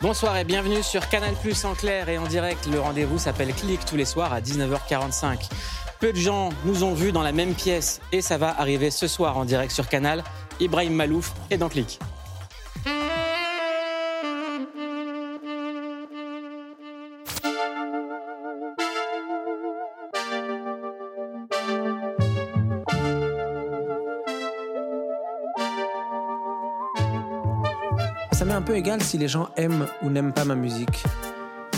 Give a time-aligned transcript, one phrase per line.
[0.00, 2.66] Bonsoir et bienvenue sur Canal Plus en clair et en direct.
[2.66, 5.48] Le rendez-vous s'appelle Click tous les soirs à 19h45.
[6.00, 9.06] Peu de gens nous ont vus dans la même pièce et ça va arriver ce
[9.06, 10.24] soir en direct sur Canal.
[10.58, 12.00] Ibrahim Malouf est dans Click.
[28.92, 31.02] Égal si les gens aiment ou n'aiment pas ma musique.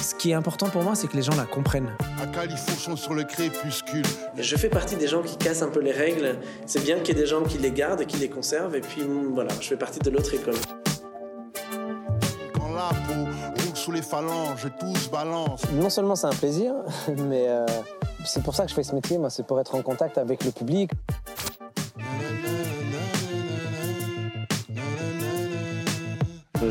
[0.00, 1.91] Ce qui est important pour moi, c'est que les gens la comprennent.
[2.20, 4.05] À califourchon sur le crépuscule.
[4.36, 6.36] Je fais partie des gens qui cassent un peu les règles.
[6.66, 8.74] C'est bien qu'il y ait des gens qui les gardent et qui les conservent.
[8.74, 10.56] Et puis mm, voilà, je fais partie de l'autre école.
[12.55, 13.24] Quand la peau
[13.62, 15.62] roule sous les phalanges, tous balance.
[15.72, 16.74] Non seulement c'est un plaisir,
[17.28, 17.67] mais euh,
[18.24, 19.19] c'est pour ça que je fais ce métier.
[19.19, 20.91] Moi, c'est pour être en contact avec le public.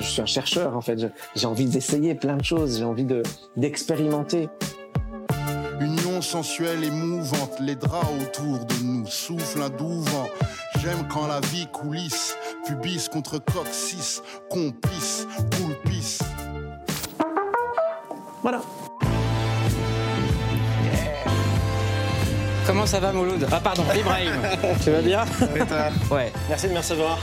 [0.03, 0.99] Je suis un chercheur en fait.
[1.35, 2.77] J'ai envie d'essayer plein de choses.
[2.77, 3.23] J'ai envie de-
[3.55, 4.49] d'expérimenter.
[5.79, 10.27] Union sensuelle et mouvante, les draps autour de nous soufflent un doux vent.
[10.81, 12.35] J'aime quand la vie coulisse,
[12.67, 15.25] pubis contre coccyx, complice,
[15.57, 16.19] coulpisse.
[18.41, 18.61] Voilà.
[22.67, 23.45] Comment ça va Mouloud?
[23.51, 24.31] Ah pardon, Ibrahim.
[24.83, 25.25] tu vas bien?
[26.11, 26.31] Ouais.
[26.49, 27.19] Merci de me recevoir.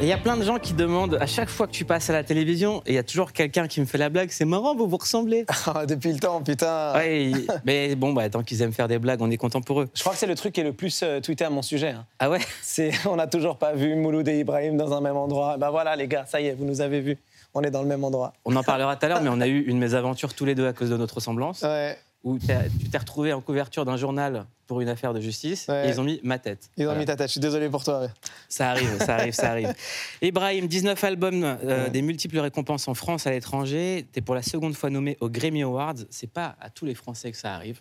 [0.00, 2.12] Il y a plein de gens qui demandent à chaque fois que tu passes à
[2.12, 4.74] la télévision, et il y a toujours quelqu'un qui me fait la blague, c'est marrant,
[4.74, 5.46] vous vous ressemblez.
[5.88, 6.92] Depuis le temps, putain.
[6.94, 7.32] Ouais,
[7.64, 9.88] mais bon, bah, tant qu'ils aiment faire des blagues, on est content pour eux.
[9.94, 11.90] Je crois que c'est le truc qui est le plus euh, tweeté à mon sujet.
[11.90, 12.04] hein.
[12.18, 12.40] Ah ouais?
[12.60, 15.56] C'est, on n'a toujours pas vu Mouloud et Ibrahim dans un même endroit.
[15.58, 17.16] Ben voilà, les gars, ça y est, vous nous avez vus.
[17.54, 18.32] On est dans le même endroit.
[18.44, 20.66] On en parlera tout à l'heure, mais on a eu une mésaventure tous les deux
[20.66, 21.96] à cause de notre ressemblance, Ouais.
[22.24, 22.46] Où tu
[22.90, 25.86] t'es retrouvé en couverture d'un journal pour une affaire de justice, Ouais.
[25.86, 26.70] et ils ont mis ma tête.
[26.76, 26.98] Ils ont Voilà.
[27.00, 27.28] mis ta tête.
[27.28, 28.00] Je suis désolé pour toi.
[28.00, 28.08] ouais.
[28.48, 29.74] Ça arrive, ça arrive, ça arrive.
[30.22, 34.06] Ibrahim, 19 albums, euh, des multiples récompenses en France, à l'étranger.
[34.12, 35.94] Tu es pour la seconde fois nommé aux Grammy Awards.
[36.10, 37.80] C'est pas à tous les Français que ça arrive.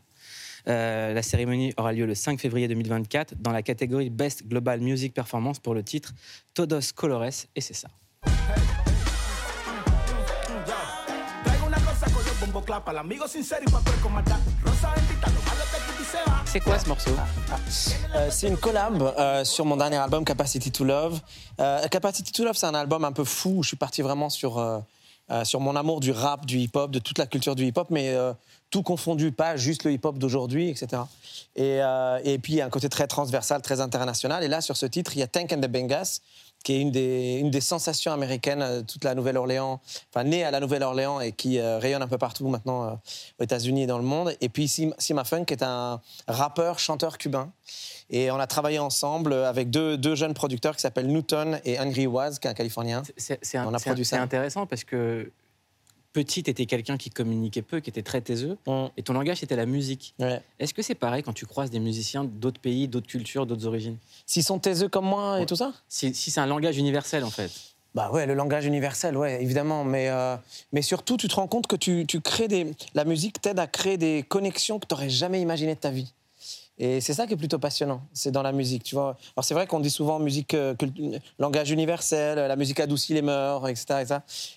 [0.67, 5.13] Euh, la cérémonie aura lieu le 5 février 2024 dans la catégorie Best Global Music
[5.13, 6.13] Performance pour le titre
[6.53, 7.87] Todos Colores, et c'est ça.
[12.53, 14.39] Cosa con el bombo clap al amigo sincero y papel con maldad.
[14.63, 16.43] Rosa bendita, lo malo te quita y se va.
[16.45, 17.11] C'est quoi ce morceau?
[18.15, 21.19] Euh, c'est une collab euh, sur mon dernier album Capacity to Love.
[21.59, 23.57] Euh, Capacity to Love, c'est un album un peu fou.
[23.57, 24.79] où Je suis parti vraiment sur, euh,
[25.31, 28.09] euh, sur mon amour du rap, du hip-hop, de toute la culture du hip-hop, mais
[28.09, 28.33] euh,
[28.69, 31.01] tout confondu, pas juste le hip-hop d'aujourd'hui, etc.
[31.55, 34.43] Et, euh, et puis, il y a un côté très transversal, très international.
[34.43, 36.19] Et là, sur ce titre, il y a Tank and the Bangas,
[36.63, 40.51] qui est une des, une des sensations américaines, euh, toute la Nouvelle-Orléans, enfin née à
[40.51, 42.91] la Nouvelle-Orléans et qui euh, rayonne un peu partout maintenant euh,
[43.39, 44.33] aux États-Unis et dans le monde.
[44.41, 47.51] Et puis Sim- Sima Funk est un rappeur, chanteur cubain.
[48.09, 52.05] Et on a travaillé ensemble avec deux, deux jeunes producteurs qui s'appellent Newton et Angry
[52.07, 53.01] Waz, qui est un Californien.
[53.17, 54.17] C'est c'est un- On a c'est- produit ça.
[54.17, 55.31] c'est intéressant parce que
[56.13, 58.85] petit, t'étais quelqu'un qui communiquait peu, qui était très taiseux, Mm.
[58.95, 60.13] et ton langage, c'était la musique.
[60.19, 60.41] Ouais.
[60.59, 63.97] Est-ce que c'est pareil quand tu croises des musiciens d'autres pays, d'autres cultures, d'autres origines?
[64.25, 65.73] S'ils sont taiseux comme moi et tout ça?
[65.89, 67.51] Si, si c'est un langage universel, en fait.
[67.95, 69.83] Bah ouais, le langage universel, ouais, évidemment.
[69.83, 70.35] Mais, euh,
[70.71, 72.71] mais surtout, tu te rends compte que tu, tu crées des.
[72.95, 76.11] La musique t'aide à créer des connexions que tu n'aurais jamais imaginées de ta vie.
[76.79, 79.15] Et c'est ça qui est plutôt passionnant, c'est dans la musique, tu vois.
[79.37, 80.73] Alors c'est vrai qu'on dit souvent musique, euh,
[81.37, 84.15] langage universel, la musique adoucit les mœurs, etc., etc.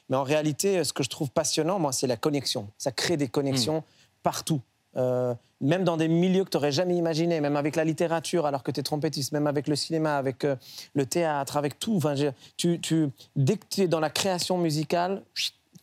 [0.09, 2.69] Mais en réalité, ce que je trouve passionnant, moi, c'est la connexion.
[2.79, 3.85] Ça crée des connexions
[4.23, 4.61] partout.
[4.97, 8.63] Euh, même dans des milieux que tu n'aurais jamais imaginés, même avec la littérature, alors
[8.63, 10.57] que tu es trompettiste, même avec le cinéma, avec euh,
[10.95, 11.97] le théâtre, avec tout.
[11.97, 15.23] Enfin, je- tu, tu, dès que tu es dans la création musicale,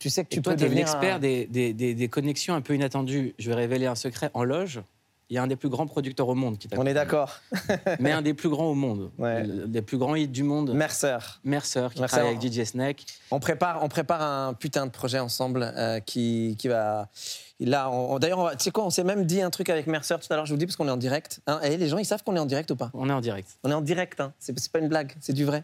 [0.00, 1.94] tu sais que Et tu toi, peux tu es devenir l'expert un- des, des- des-
[1.94, 3.34] des connexions un peu inattendues.
[3.38, 4.30] Je vais révéler un secret.
[4.34, 4.80] En loge,
[5.30, 7.40] il y a un des plus grands producteurs au monde qui t'a On est d'accord.
[8.00, 9.10] Mais un des plus grands au monde.
[9.18, 9.42] Ouais.
[9.44, 10.74] Le- Des plus grands hits du monde.
[10.74, 11.16] Mercer.
[11.44, 12.16] Mercer, qui Mercer.
[12.18, 13.04] travaille avec DJ Snake.
[13.30, 17.08] On prépare, on prépare un putain de projet ensemble euh, qui, qui va.
[17.64, 17.90] Là,
[18.20, 20.46] d'ailleurs, tu sais quoi, on s'est même dit un truc avec Mercer tout à l'heure,
[20.46, 21.40] je vous le dis parce qu'on est en direct.
[21.46, 21.60] Hein.
[21.62, 22.90] Et les gens, ils savent qu'on est en direct ou pas?
[22.94, 23.48] On est en direct.
[23.62, 24.32] On est en direct, hein.
[24.38, 25.62] c'est pas une blague, c'est du vrai.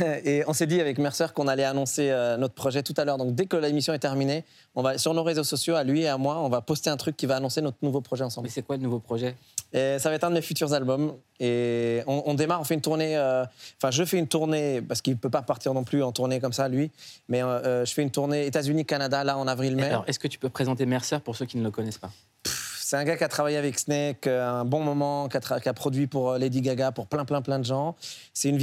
[0.24, 3.18] et on s'est dit avec Mercer qu'on allait annoncer euh, notre projet tout à l'heure.
[3.18, 4.44] Donc dès que l'émission est terminée,
[4.74, 6.96] on va sur nos réseaux sociaux, à lui et à moi, on va poster un
[6.96, 8.46] truc qui va annoncer notre nouveau projet ensemble.
[8.46, 9.34] Mais c'est quoi le nouveau projet?
[9.72, 11.14] Et ça va être un de mes futurs albums.
[11.40, 13.16] Et on, on démarre, on fait une tournée.
[13.16, 13.44] euh,
[13.80, 16.40] Enfin, je fais une tournée, parce qu'il ne peut pas partir non plus en tournée
[16.40, 16.90] comme ça, lui.
[17.28, 19.84] Mais euh, je fais une tournée États-Unis-Canada, là, en avril-mai.
[19.84, 22.10] Alors, est-ce que tu peux présenter Mercer pour ceux qui ne le connaissent pas
[22.44, 26.06] C'est un gars qui a travaillé avec Snake euh, un bon moment, qui a, produit
[26.06, 27.96] pour euh, Lady Gaga, pour plein, plein, plein de gens.
[28.32, 28.58] C'est une,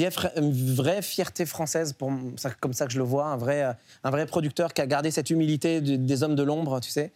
[0.75, 3.73] vraie fierté française, comme ça que je le vois, un vrai, euh,
[4.03, 7.11] un vrai producteur qui a gardé cette humilité des hommes de l'ombre, tu sais.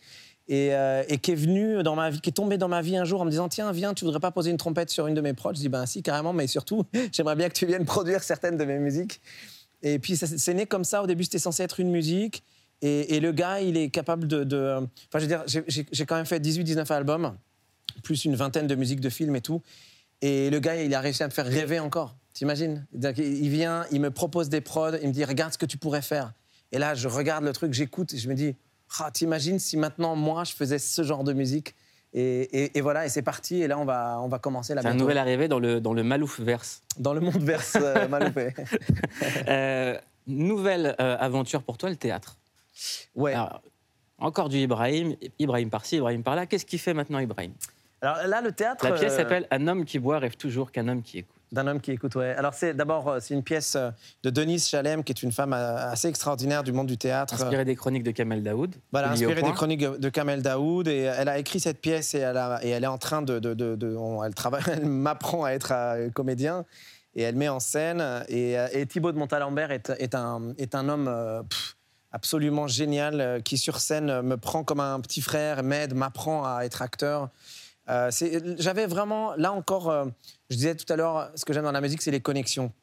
[0.48, 3.22] et, qui est venu dans ma vie, qui est tombé dans ma vie un jour
[3.22, 5.34] en me disant tiens viens tu voudrais pas poser une trompette sur une de mes
[5.34, 5.54] prods?
[5.54, 8.66] Je dis ben si carrément mais surtout j'aimerais bien que tu viennes produire certaines de
[8.66, 9.22] mes musiques.
[9.81, 11.04] Et puis c'est né comme ça.
[11.04, 12.44] Au début c'était censé être une musique
[12.81, 14.77] et, et le gars il est capable de, de-
[15.07, 17.35] enfin je veux dire j'ai- quand même fait 18-19 albums
[18.03, 19.62] plus une vingtaine de musiques de films et tout.
[20.21, 22.15] Et le gars, il a réussi à me faire rêver encore.
[22.33, 22.85] T'imagines?
[23.18, 26.01] Il vient, il me propose des prods, il me dit regarde ce que tu pourrais
[26.01, 26.33] faire.
[26.71, 28.56] Et là, je regarde le truc, j'écoute et je me dis
[29.00, 31.75] ah, t'imagines si maintenant moi je faisais ce genre de musique?
[32.13, 33.62] Et, et- et voilà, et c'est parti.
[33.62, 35.94] Et là, on va, on va commencer la C'est un nouvel arrivé dans le, dans
[35.94, 36.81] le Malouf verse.
[37.00, 38.53] dans le monde verse euh, Maloupé.
[39.47, 39.97] Euh,
[40.27, 42.38] nouvelle euh, aventure pour toi, le théâtre.
[43.15, 43.33] Ouais.
[43.33, 43.62] Alors,
[44.19, 46.45] encore du Ibrahim, Ibrahim par-ci, Ibrahim par-là.
[46.45, 47.53] Qu'est-ce qu'il fait maintenant, Ibrahim?
[48.01, 48.83] Alors là, le théâtre.
[48.85, 51.33] La pièce euh, s'appelle Un homme qui boit rêve toujours qu'un homme qui écoute.
[51.51, 52.31] D'un homme qui écoute, ouais.
[52.35, 53.89] Alors c'est d'abord euh, c'est une pièce euh,
[54.24, 57.35] de Denise Chalem, qui est une femme assez extraordinaire du monde du théâtre.
[57.35, 58.75] Inspiré des chroniques de Kamel Daoud.
[58.91, 60.89] Voilà, inspirée des chroniques de Kamel Daoud.
[60.89, 63.39] Et elle a écrit cette pièce et elle, a- et elle est en train de.
[63.39, 65.74] de- de- de- on- elle, travaille, elle m'apprend à être
[66.13, 66.65] comédien
[67.15, 68.03] et elle met en scène.
[68.27, 71.76] Et, et Thibaut de Montalembert est, est un, est un homme pff,
[72.18, 76.44] absolument génial euh, qui, sur scène, euh, me prend comme un petit frère, m'aide, m'apprend
[76.46, 77.30] à être acteur.
[77.90, 78.10] Euh,
[78.58, 79.94] J'avais vraiment, là encore,
[80.50, 82.74] je disais tout à l'heure, ce que j'aime dans la musique, c'est les connexions.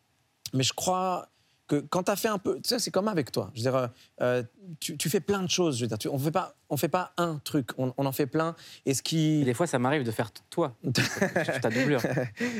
[0.53, 1.29] Mais je crois
[1.67, 3.51] que quand tu as fait un peu, tu sais, c'est comme avec toi.
[3.55, 3.87] Je veux dire, euh,
[4.21, 4.43] euh,
[4.81, 5.77] tu, tu fais plein de choses.
[5.79, 8.13] Je veux dire, tu- on fait pas, on fait pas un truc, on, on en
[8.13, 8.55] fait plein.
[8.85, 10.77] Et ce Et qui, des fois, ça m'arrive de faire toi.
[11.63, 12.03] Ta doublure.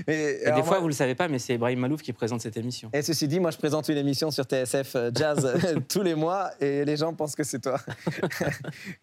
[0.07, 2.41] Mais, Et des fois, moi- vous le savez pas, mais c'est Ibrahim Malouf qui présente
[2.41, 2.89] cette émission.
[2.95, 5.53] Et ceci dit, moi, je présente une émission sur TSF euh, Jazz
[5.89, 7.79] tous les mois et les gens pensent que c'est toi.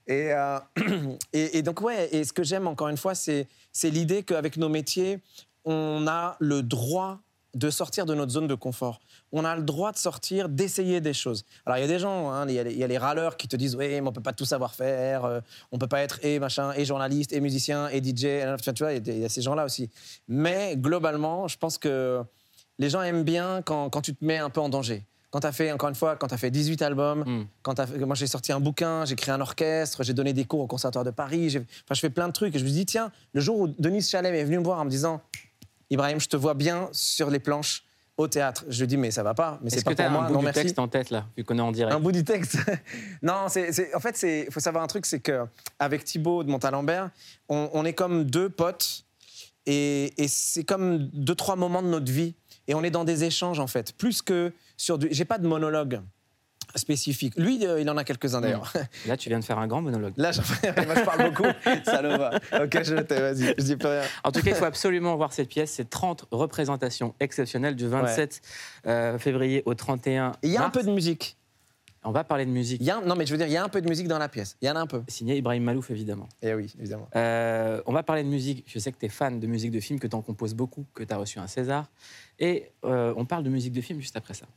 [0.07, 0.59] et, euh,
[1.33, 4.57] et, et donc, ouais, et ce que j'aime encore une fois, c'est c'est l'idée qu'avec
[4.57, 5.19] nos métiers,
[5.63, 7.19] on a le droit
[7.53, 9.01] de sortir de notre zone de confort.
[9.33, 11.43] On a le droit de sortir, d'essayer des choses.
[11.65, 12.97] Alors, il y a des gens, hein, il y, a les- il y a les
[12.97, 15.39] râleurs qui te disent Oui, mais on peut pas tout savoir faire, euh,
[15.71, 18.45] on peut pas être et machin, et journaliste, et musicien, et DJ.
[18.73, 19.89] Tu vois, il y a y ces gens-là aussi.
[20.29, 22.21] Mais globalement, je pense que
[22.79, 25.03] les gens aiment bien quand, quand tu te mets un peu en danger.
[25.29, 27.47] Quand tu as fait, encore une fois, quand tu as fait 18 albums, Mm.
[27.63, 30.59] quand fait- moi j'ai sorti un bouquin, j'ai créé un orchestre, j'ai donné des cours
[30.61, 32.53] au Conservatoire de Paris, enfin, je fais plein de trucs.
[32.55, 34.85] Et je me dis, tiens, le jour où Denise Chalem est venue me voir en
[34.85, 35.21] me disant,
[35.91, 37.83] Ibrahim, je te vois bien sur les planches
[38.17, 38.65] au théâtre.
[38.67, 40.27] Je lui dis, mais ça va pas, mais c'est que pas as pour moi, un
[40.27, 40.61] bout non du merci.
[40.61, 42.57] texte en tête, là, vu qu'on est en direct Un bout du texte
[43.21, 47.09] Non, c'est, en fait, il faut savoir un truc, c'est qu'avec Thibaut de Montalembert,
[47.49, 49.05] on, on est comme deux potes
[49.65, 52.33] et, et c'est comme deux, trois moments de notre vie.
[52.67, 53.93] Et on est dans des échanges, en fait.
[53.97, 55.07] Plus que sur du.
[55.11, 56.01] J'ai pas de monologue
[56.75, 57.33] spécifique.
[57.37, 58.71] Lui, euh, il en a quelques-uns d'ailleurs.
[59.07, 60.13] Là, tu viens de faire un grand monologue.
[60.17, 60.31] Là,
[60.85, 61.49] moi, je parle beaucoup.
[61.85, 62.31] Ça le va.
[62.63, 64.01] Ok, je t'ai, vas-y, je dis plus rien.
[64.23, 65.71] En tout cas, il faut absolument voir cette pièce.
[65.71, 68.41] C'est 30 représentations exceptionnelles du 27
[68.87, 71.37] euh, février au 31 Et Il y a un peu de musique.
[72.03, 72.81] On va parler de musique.
[72.81, 73.87] Il y a, un- non, mais je veux dire, il y a un peu de
[73.87, 74.57] musique dans la pièce.
[74.59, 75.03] Il y en a un peu.
[75.07, 76.27] Signé Ibrahim Malouf, évidemment.
[76.41, 77.07] Et oui, évidemment.
[77.15, 78.63] Euh, on va parler de musique.
[78.65, 80.83] Je sais que tu es fan de musique de film, que tu en composes beaucoup,
[80.95, 81.85] que tu as reçu un César.
[82.39, 84.47] Et euh, on parle de musique de film juste après ça.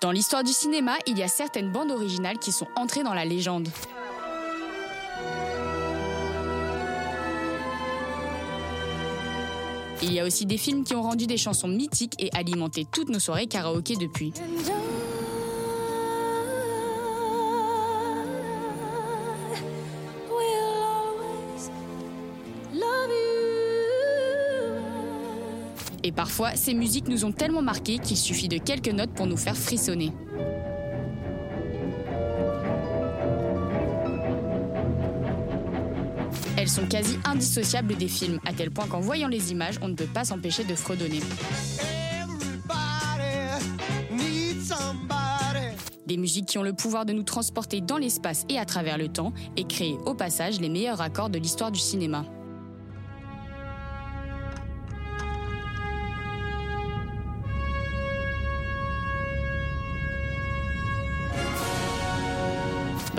[0.00, 3.24] Dans l'histoire du cinéma, il y a certaines bandes originales qui sont entrées dans la
[3.24, 3.68] légende.
[10.00, 13.08] Il y a aussi des films qui ont rendu des chansons mythiques et alimenté toutes
[13.08, 14.32] nos soirées karaoké depuis.
[26.08, 29.36] Et parfois, ces musiques nous ont tellement marqués qu'il suffit de quelques notes pour nous
[29.36, 30.10] faire frissonner.
[36.56, 39.94] Elles sont quasi indissociables des films, à tel point qu'en voyant les images, on ne
[39.94, 41.20] peut pas s'empêcher de fredonner.
[46.06, 49.08] Des musiques qui ont le pouvoir de nous transporter dans l'espace et à travers le
[49.08, 52.24] temps et créer au passage les meilleurs accords de l'histoire du cinéma.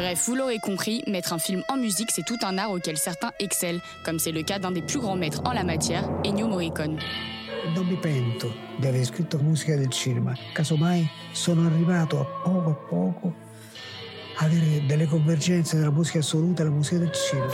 [0.09, 3.29] Bref, vous l'aurez compris, mettre un film en musique, c'est tout un art auquel certains
[3.37, 6.97] excellent, comme c'est le cas d'un des plus grands maîtres en la matière, Ennio Morricone.
[7.75, 12.87] Non mi pento di aver scritto musica del cinema, casomai sono arrivato a poco a
[12.89, 13.33] poco
[14.37, 17.53] a avere delle convergenze tra la musica assoluta e la musica del cinema.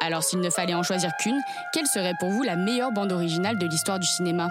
[0.00, 1.40] Alors s'il ne fallait en choisir qu'une,
[1.72, 4.46] quelle serait pour vous la meilleure bande originale de l'histoire du cinéma?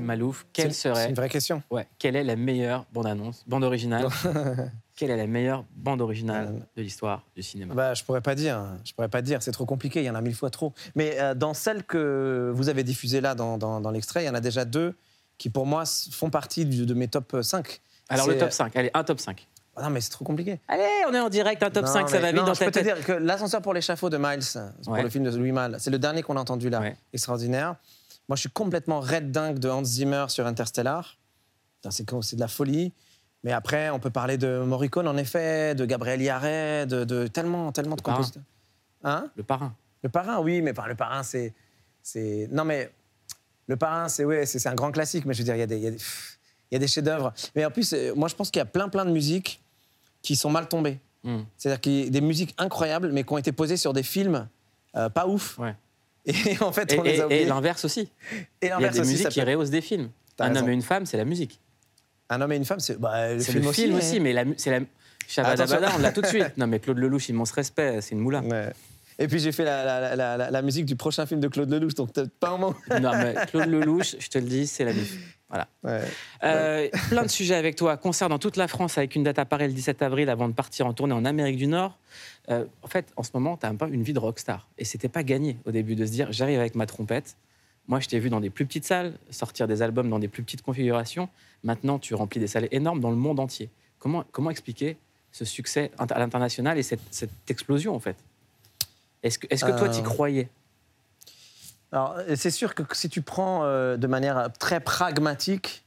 [0.00, 1.62] Malouf, quelle C'est- C'est serait une vraie question.
[1.70, 4.06] ouais, quelle est la meilleure bande-annonce, bande originale
[4.96, 8.60] Quelle est la meilleure bande originale de l'histoire du cinéma Bah, je pourrais pas dire.
[8.84, 9.40] Je pourrais pas dire.
[9.44, 10.00] C'est trop compliqué.
[10.00, 10.72] Il y en a mille fois trop.
[10.96, 14.28] Mais euh, dans celles que vous avez diffusées là, dans, dans- dans l'extrait, il y
[14.28, 14.96] en a déjà deux
[15.38, 17.80] qui, pour moi, font partie du- de mes top 5.
[18.08, 19.46] Alors le top 5, allez, un top 5.
[19.76, 20.58] Ah non, mais c'est trop compliqué.
[20.66, 22.58] Allez, on est en direct, un top Non, 5, ça va vite non, dans je
[22.58, 24.40] ta peux te dire que l'ascenseur pour l'échafaud de Miles,
[24.82, 25.02] pour Ouais.
[25.04, 26.80] le film de Louis Malle, c'est le dernier qu'on a entendu là.
[26.80, 26.96] Ouais.
[27.12, 27.76] Extraordinaire.
[28.28, 31.16] Moi, je suis complètement red dingue de Hans Zimmer sur Interstellar.
[31.90, 32.92] C'est de la folie.
[33.44, 37.72] Mais après, on peut parler de Morricone, en effet, de Gabriel Yaret, de, de tellement,
[37.72, 38.42] tellement de compositeurs.
[39.04, 39.30] Hein?
[39.36, 39.74] Le parrain.
[40.02, 41.54] Le parrain, oui, mais par le parrain, c'est.
[42.50, 42.92] Non, mais
[43.66, 45.78] le parrain, c'est ouais, un grand classique, mais je veux dire, il y a des,
[45.78, 47.32] il y a des, chefs-d'œuvre.
[47.54, 49.62] Mais en plus, euh, moi, je pense qu'il y a plein, plein de musiques
[50.22, 50.98] qui sont mal tombées.
[51.22, 51.42] Hmm.
[51.56, 54.48] C'est-à-dire qu'il y a des musiques incroyables, mais qui ont été posées sur des films
[54.96, 55.58] euh, pas ouf.
[55.58, 55.74] Ouais.
[56.28, 58.00] Et en fait, Et, les l'inverse aussi.
[58.62, 60.10] Et Il y a l'inverse des aussi, musiques ça qui rehaussent des films.
[60.38, 60.60] Un raison.
[60.60, 61.60] homme et une femme, c'est la musique.
[62.30, 63.80] Un homme et une femme, c'est bah, le film le aussi.
[63.82, 64.80] film mais- aussi, mais la c'est la.
[65.26, 65.96] Shabadabada, Attention.
[65.98, 66.44] on l'a tout de suite.
[66.56, 68.40] Non, mais Claude Lelouch, immense respect, c'est une moula.
[68.40, 68.72] Ouais.
[69.18, 71.68] Et puis j'ai fait la, la- la- la- la musique du prochain film de Claude
[71.70, 72.74] Lelouch, donc t'as pas un moment.
[73.00, 75.16] Non, mais Claude Lelouch, je te le dis, c'est la mif.
[75.48, 75.66] Voilà.
[75.82, 76.00] Ouais.
[76.44, 77.96] Euh, plein de sujets avec toi.
[77.96, 80.52] Concert dans toute la France avec une date à Paris le 17 avril avant de
[80.54, 81.98] partir en tournée en Amérique du Nord.
[82.50, 84.68] Euh, en fait, en ce moment, tu as un peu une vie de rockstar.
[84.78, 87.36] Et c'était pas gagné au début de se dire j'arrive avec ma trompette.
[87.88, 90.42] Moi, je t'ai vu dans des plus petites salles, sortir des albums dans des plus
[90.42, 91.28] petites configurations.
[91.64, 93.70] Maintenant, tu remplis des salles énormes dans le monde entier.
[93.98, 94.96] Comment, comment expliquer
[95.32, 98.16] ce succès à l'international et cette, cette explosion, en fait?
[99.22, 100.48] Est-ce que, est-ce que toi, Euh, tu croyais?
[101.90, 105.84] Alors, euh, c'est sûr que si tu prends euh, de manière très pragmatique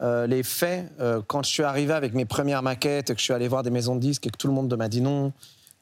[0.00, 3.32] euh, les faits, euh, quand je suis arrivé avec mes premières maquettes, que je suis
[3.32, 5.32] allé voir des maisons de disques et que tout le monde m'a dit non,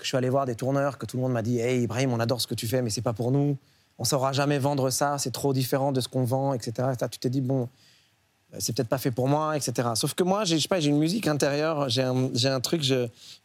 [0.03, 2.13] que je suis allé voir des tourneurs, que tout le monde m'a dit Hey Ibrahim,
[2.13, 3.57] on adore ce que tu fais, mais c'est pas pour nous,
[3.99, 6.89] on saura jamais vendre ça, c'est trop différent de ce qu'on vend, etc.
[7.11, 7.69] Tu t'es dit Bon,
[8.53, 9.91] euh, c'est peut-être pas fait pour moi, etc.
[9.95, 12.61] Sauf que moi, j'ai, je sais pas, j'ai une musique intérieure, j'ai un, j'ai un
[12.61, 12.83] truc,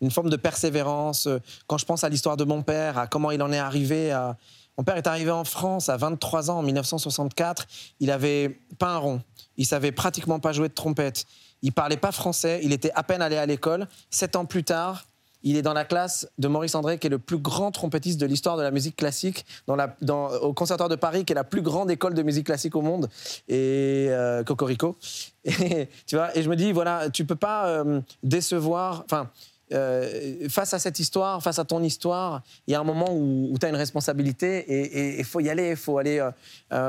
[0.01, 1.27] une forme de persévérance.
[1.27, 4.11] Euh, Quand je pense à l'histoire de mon père, à comment il en est arrivé
[4.11, 4.35] à.
[4.79, 7.65] Mon père est arrivé en France à 23 ans en 1964.
[7.99, 9.21] Il avait pas un rond.
[9.57, 11.25] Il savait pratiquement pas jouer de trompette.
[11.63, 12.59] Il parlait pas français.
[12.61, 13.87] Il était à peine allé à l'école.
[14.11, 15.05] Sept ans plus tard,
[15.49, 18.25] il est dans la classe de Maurice André, qui est le plus grand trompettiste de
[18.25, 21.43] l'histoire de la musique classique, dans la, dans- au Conservatoire de Paris, qui est la
[21.43, 23.09] plus grande école de musique classique au monde,
[23.47, 24.97] et euh, Cocorico.
[25.45, 29.03] Et, tu vois, et je me dis, voilà, tu peux pas euh, décevoir.
[29.05, 29.29] Enfin,
[29.71, 33.55] euh, face à cette histoire, face à ton histoire, il y a un moment où,
[33.57, 36.29] tu as une responsabilité et il faut y aller, il faut aller,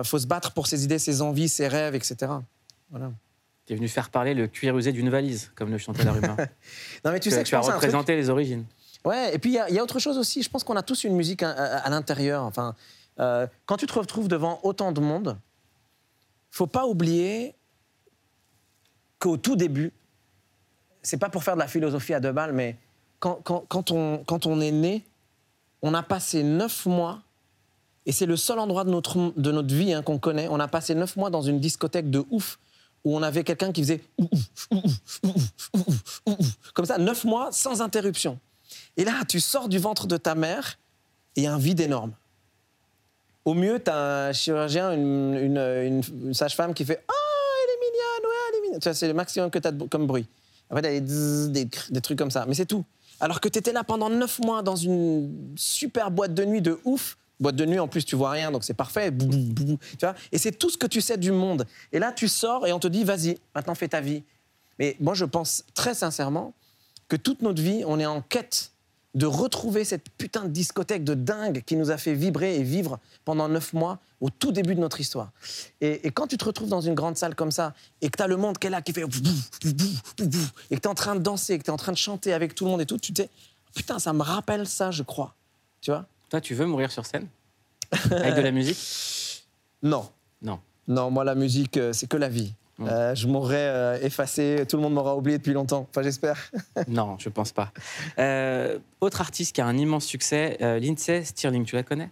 [0.02, 2.32] faut se battre pour ses idées, ses envies, ses rêves, etc.
[2.90, 3.12] Voilà.
[3.68, 6.36] Tu es venu faire parler le cuir usé d'une valise, comme le chantait la rumeur.
[7.04, 8.64] Non, mais tu sais que je tu as truc- représenté les origines.
[9.04, 10.42] Ouais, et puis il y a- il y, a autre chose aussi.
[10.42, 12.44] Je pense qu'on a tous une musique à, à- à l'intérieur.
[12.44, 12.74] Enfin,
[13.20, 15.36] euh, quand tu te retrouves devant autant de monde,
[16.50, 17.54] faut pas oublier
[19.18, 19.92] qu'au tout début,
[21.02, 22.76] c'est pas pour faire de la philosophie à deux balles, mais
[23.20, 25.04] quand, quand- quand on, quand on est né,
[25.82, 27.20] on a passé neuf mois,
[28.06, 30.68] et c'est le seul endroit de notre, de notre vie hein, qu'on connaît, on a
[30.68, 32.58] passé neuf mois dans une discothèque de ouf,
[33.08, 34.02] où on avait quelqu'un qui faisait
[36.74, 38.38] comme ça, neuf mois sans interruption.
[38.98, 40.78] Et là, tu sors du ventre de ta mère
[41.34, 42.12] et il y a un vide énorme.
[43.46, 47.12] Au mieux, tu as un chirurgien, une, une- sage-femme qui fait Ah,
[47.64, 48.80] elle est mignonne, ouais, elle est mignonne.
[48.80, 50.26] Tu c'est le maximum que tu as comme bruit.
[50.68, 51.00] Après, t'as des,
[51.64, 52.44] des, des trucs comme ça.
[52.46, 52.84] Mais c'est tout.
[53.20, 56.78] Alors que tu étais là pendant neuf mois dans une super boîte de nuit de
[56.84, 57.16] ouf.
[57.40, 59.10] Boîte de nuit, en plus, tu vois rien, donc c'est parfait.
[59.10, 61.66] Bou, bou, tu vois et c'est tout ce que tu sais du monde.
[61.92, 64.22] Et là, tu sors et on te dit Vas-y, maintenant fais ta vie.
[64.78, 66.54] Mais moi, je pense très sincèrement
[67.08, 68.72] que toute notre vie, on est en quête
[69.14, 72.98] de retrouver cette putain de discothèque de dingue qui nous a fait vibrer et vivre
[73.24, 75.32] pendant neuf mois au tout début de notre histoire.
[75.80, 78.22] Et, et quand tu te retrouves dans une grande salle comme ça et que tu
[78.22, 81.20] as le monde qui est là, qui fait et que tu es en train de
[81.20, 83.12] danser, que tu es en train de chanter avec tout le monde et tout, tu
[83.12, 83.28] te dis
[83.74, 85.34] putain, ça me rappelle ça, je crois.
[85.80, 86.06] Tu vois?
[86.30, 87.26] Toi, tu veux mourir sur scène
[88.10, 88.76] Avec de la musique
[89.82, 90.08] Non.
[90.42, 90.60] Non.
[90.86, 92.52] Non, moi, la musique, euh, c'est que la vie.
[92.78, 92.88] Ouais.
[92.90, 95.86] Euh, je mourrais euh, effacé, tout le monde m'aura oublié depuis longtemps.
[95.90, 96.50] Enfin, j'espère.
[96.88, 97.72] Non, je pense pas.
[98.18, 102.10] Euh, autre artiste qui a un immense succès, Lindsay Stirling, tu la connais?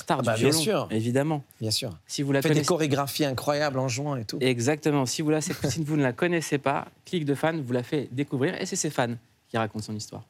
[0.00, 0.86] Star Ah du bah, bien sûr.
[0.90, 1.42] évidemment.
[1.60, 1.96] Bien sûr.
[2.06, 4.38] Si vous la Fait des chorégraphies incroyables en juin et tout.
[4.40, 5.06] exactement.
[5.06, 5.52] Si vous, la, si
[5.84, 8.90] vous ne la connaissez pas, clic de fan vous la fait découvrir et c'est ses
[8.90, 9.14] fans
[9.48, 10.24] qui racontent son histoire.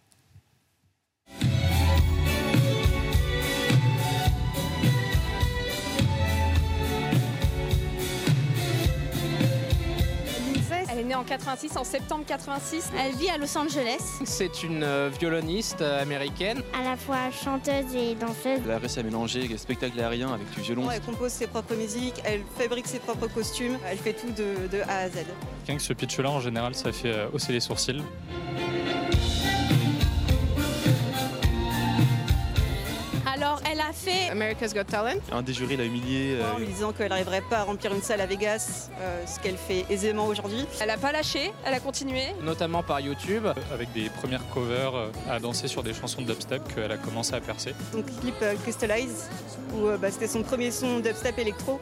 [11.25, 12.91] En 86, en septembre 86.
[12.99, 14.03] Elle vit à Los Angeles.
[14.25, 16.63] C'est une euh, violoniste euh, américaine.
[16.79, 18.61] À la fois chanteuse et danseuse.
[18.65, 20.91] Elle a réussi à mélanger spectacle aérien avec du violon.
[20.91, 24.83] Elle compose ses propres musiques, elle fabrique ses propres costumes, elle fait tout de, de
[24.83, 25.25] A à Z.
[25.65, 28.03] Quelqu'un qui se pitch là, en général, ça fait euh, hausser les sourcils.
[33.75, 35.19] Elle a fait America's Got Talent.
[35.33, 36.39] Un des jurys l'a humilié.
[36.55, 39.57] En lui disant qu'elle n'arriverait pas à remplir une salle à Vegas, euh, ce qu'elle
[39.57, 40.65] fait aisément aujourd'hui.
[40.81, 42.23] Elle a pas lâché, elle a continué.
[42.41, 43.49] Notamment par YouTube.
[43.73, 47.35] Avec des premières covers euh, à danser sur des chansons de dubstep qu'elle a commencé
[47.35, 47.75] à percer.
[47.91, 49.29] Son clip euh, Crystallize,
[49.75, 51.81] où euh, bah, c'était son premier son dubstep électro.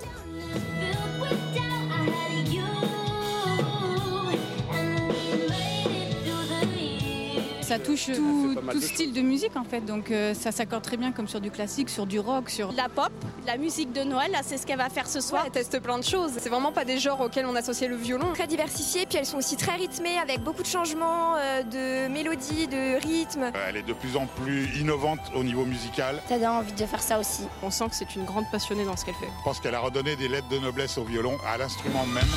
[7.73, 11.11] Ça touche tout, tout style de musique en fait, donc euh, ça s'accorde très bien
[11.11, 13.11] comme sur du classique, sur du rock, sur La pop,
[13.47, 15.45] la musique de Noël, là, c'est ce qu'elle va faire ce soir.
[15.47, 16.33] Elle teste plein de choses.
[16.39, 18.35] C'est vraiment pas des genres auxquels on associait le violon.
[18.35, 22.67] Très diversifiées, puis elles sont aussi très rythmées avec beaucoup de changements euh, de mélodie,
[22.67, 23.45] de rythme.
[23.45, 26.23] Euh, Elle est de plus en plus innovante au niveau musical.
[26.29, 27.45] T'as envie de faire ça aussi.
[27.63, 29.31] On sent que c'est une grande passionnée dans ce qu'elle fait.
[29.39, 32.29] Je pense qu'elle a redonné des lettres de noblesse au violon, à l'instrument même.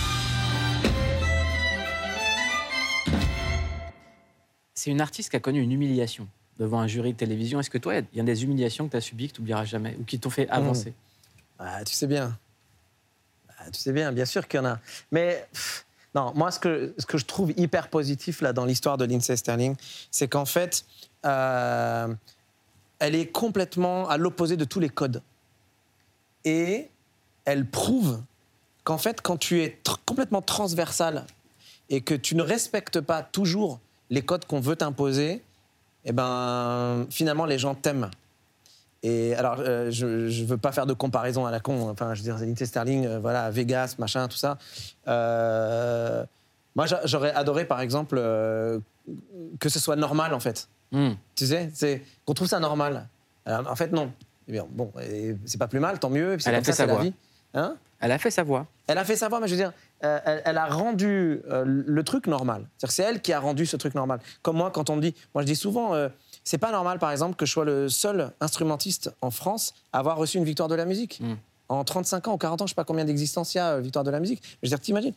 [4.86, 6.28] C'est une artiste qui a connu une humiliation
[6.60, 7.60] devant un jury de télévision.
[7.60, 9.66] Est-ce que toi, il y a des humiliations que tu as subies que tu n'oublieras
[9.66, 10.94] jamais ou qui t'ont fait avancer?
[11.58, 12.38] Ah, tu sais bien.
[13.58, 14.80] Ah, tu sais bien, bien sûr qu'il y en a.
[15.12, 19.00] Mais pff, non, moi, ce que, ce que je trouve hyper positif là, dans l'histoire
[19.00, 19.76] de Lindsay Sterling,
[20.12, 20.86] c'est qu'en fait,
[21.26, 22.14] euh,
[23.00, 25.24] elle est complètement à l'opposé de tous les codes.
[26.44, 26.92] Et
[27.46, 28.22] elle prouve
[28.84, 31.26] qu'en fait, quand tu es tr- complètement transversal
[31.90, 35.42] et que tu ne respectes pas toujours les codes qu'on veut t'imposer,
[36.06, 38.10] eh ben, finalement, les gens t'aiment.
[39.04, 41.90] Et alors, euh, je ne veux pas faire de comparaison à la con.
[41.90, 44.58] Enfin, je veux dire, Sterling, euh, voilà, Vegas, machin, tout ça.
[45.08, 46.24] Euh,
[46.76, 48.18] moi, j'a- j'aurais adoré, par exemple,
[49.60, 50.68] que ce soit normal, en fait.
[50.92, 51.12] Hmm.
[51.36, 53.08] Tu sais, c'est qu'on trouve ça normal.
[53.46, 54.12] Alors, en fait, non.
[54.48, 54.92] Eh bien, bon,
[55.46, 56.34] c'est pas plus mal, tant mieux.
[56.34, 57.04] et puis c'est Elle a fait ça, sa voix.
[57.54, 58.68] Hein Elle a fait sa voix.
[58.88, 59.72] elle a fait savoir, mais je veux dire,
[60.04, 62.68] euh, elle, elle a rendu euh, le truc normal.
[62.88, 64.20] C'est elle qui a rendu ce truc normal.
[64.42, 66.10] Comme moi, quand on me dit, moi je dis souvent, euh,
[66.44, 70.18] c'est pas normal, par exemple, que je sois le seul instrumentiste en France à avoir
[70.18, 71.22] reçu une victoire de la musique.
[71.68, 74.04] En 35 ans ou 40 ans, je sais pas combien d'existence il y a, victoire
[74.04, 74.40] de la musique.
[74.44, 75.14] Je veux dire, t'imagines,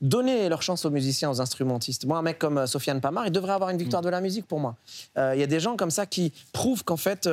[0.00, 2.06] donner leur chance aux musiciens, aux instrumentistes.
[2.06, 4.58] Moi, un mec comme Sofiane Pamar, il devrait avoir une victoire de la musique pour
[4.58, 4.76] moi.
[5.16, 7.28] Il y a des gens comme ça qui prouvent qu'en fait,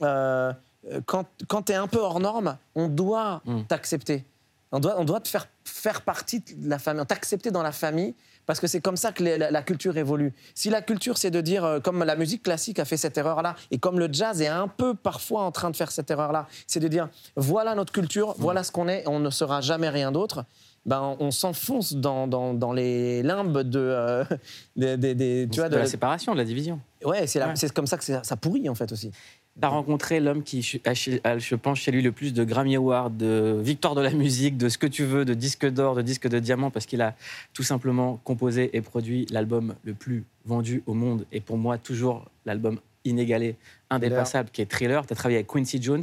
[0.00, 4.24] quand, quand tu es un peu hors norme, on doit t'accepter.
[4.72, 8.14] On doit, on doit te faire, faire partie de la famille, t'accepter dans la famille,
[8.46, 10.32] parce que c'est comme ça que les- la, la culture évolue.
[10.54, 13.56] Si la culture, c'est de dire, euh, comme la musique classique a fait cette erreur-là,
[13.72, 16.78] et comme le jazz est un peu parfois en train de faire cette erreur-là, c'est
[16.80, 20.44] de dire, voilà notre culture, voilà ce qu'on est, on ne sera jamais rien d'autre.
[20.86, 24.24] Ben, on s'enfonce dans, dans, dans les limbes de, euh,
[24.76, 26.80] des, des- des- tu vois, de la séparation, de la division.
[27.04, 27.54] Ouais, c'est Ouais.
[27.74, 29.10] comme ça que ça, ça pourrit en fait aussi.
[29.58, 33.10] Tu as rencontré l'homme qui a, je pense, chez lui le plus de Grammy Awards,
[33.10, 36.28] de victoire de la musique, de ce que tu veux, de disque d'or, de disque
[36.28, 37.14] de diamant, parce qu'il a
[37.52, 42.24] tout simplement composé et produit l'album le plus vendu au monde, et pour moi, toujours
[42.46, 43.56] l'album inégalé,
[43.90, 45.06] indépassable, qui est Thriller.
[45.06, 46.02] Tu as travaillé avec Quincy Jones.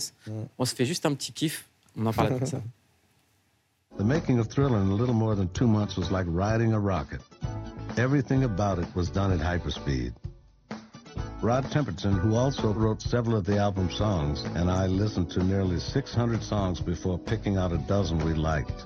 [0.57, 1.67] On se fait juste un petit kiff.
[1.97, 2.61] On en parle après ça.
[3.97, 6.79] The making of Thriller in a little more than two months was like riding a
[6.79, 7.19] rocket.
[7.97, 10.13] Everything about it was done at hyperspeed.
[11.39, 15.79] Rod Temperton, who also wrote several of the album's songs, and I listened to nearly
[15.79, 18.85] 600 songs before picking out a dozen we liked.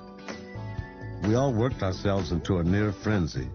[1.24, 3.48] We all worked ourselves into a near frenzy.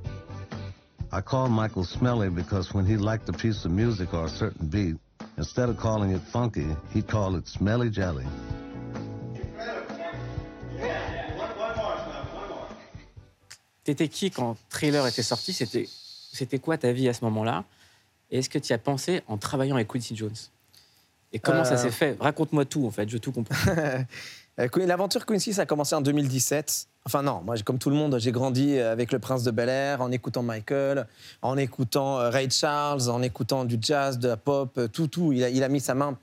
[1.11, 4.67] I called Michael Smelly because when he liked a piece of music or a certain
[4.67, 4.95] beat,
[5.37, 8.25] instead of calling it funky, he'd call it smelly jelly.
[13.85, 17.63] T'étais qui quand Thriller était sorti c'était quoi ta vie à ce moment-là
[18.31, 20.35] Et est-ce que tu y as pensé en travaillant avec Quincy Jones?
[21.33, 21.77] Et comment ça Euh.
[21.77, 22.17] s'est fait?
[22.19, 23.55] Raconte-moi tout, en fait, je veux tout comprends.
[24.59, 26.87] Euh, L'aventure Quincy, ça a commencé en 2017.
[27.05, 29.69] Enfin non, moi comme tout le monde, j'ai grandi euh, avec le Prince de Bel
[29.69, 31.05] Air, en écoutant Michael,
[31.43, 35.31] en écoutant Ray Charles, en écoutant du jazz, de la pop, tout, tout.
[35.31, 36.17] Il a, il a mis sa main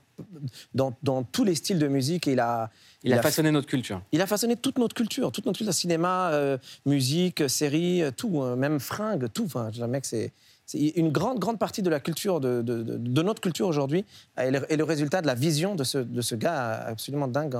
[0.73, 2.69] dans, dans tous les styles de musique et il a...
[3.03, 4.01] Il a façonné notre culture.
[4.11, 8.57] Il a façonné toute notre culture, toute notre culture, cinéma, euh, musique, série, tout, euh,
[8.57, 9.45] même fringues, tout.
[9.45, 10.33] Enfin, je dirais, mec, c'est
[10.73, 14.05] une grande, grande partie de la culture, de, de- notre culture aujourd'hui,
[14.37, 17.55] est le, résultat de la vision de ce, de ce gars absolument dingue,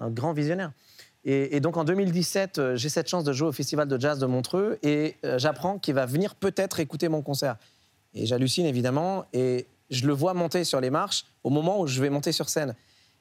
[0.00, 0.72] un, grand visionnaire.
[1.24, 4.18] Et, et donc en 2017, euh, j'ai cette chance de jouer au Festival de jazz
[4.18, 7.56] de Montreux et euh, j'apprends qu'il va venir peut-être écouter mon concert.
[8.12, 12.00] Et j'hallucine évidemment et je le vois monter sur les marches au moment où je
[12.02, 12.74] vais monter sur scène.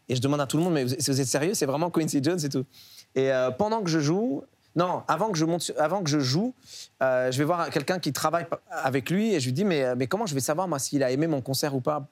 [0.09, 1.53] Et je demande à tout le monde, mais vous, vous êtes sérieux?
[1.53, 2.65] C'est vraiment Quincy Jones et tout.
[3.15, 4.43] Et euh, pendant que je joue,
[4.75, 6.53] non, avant que je, monte, avant que je joue,
[7.01, 9.95] euh, je vais voir quelqu'un qui travaille avec lui et je lui dis, mais, euh,
[9.97, 12.07] mais comment je vais savoir, moi, s'il a aimé mon concert ou pas?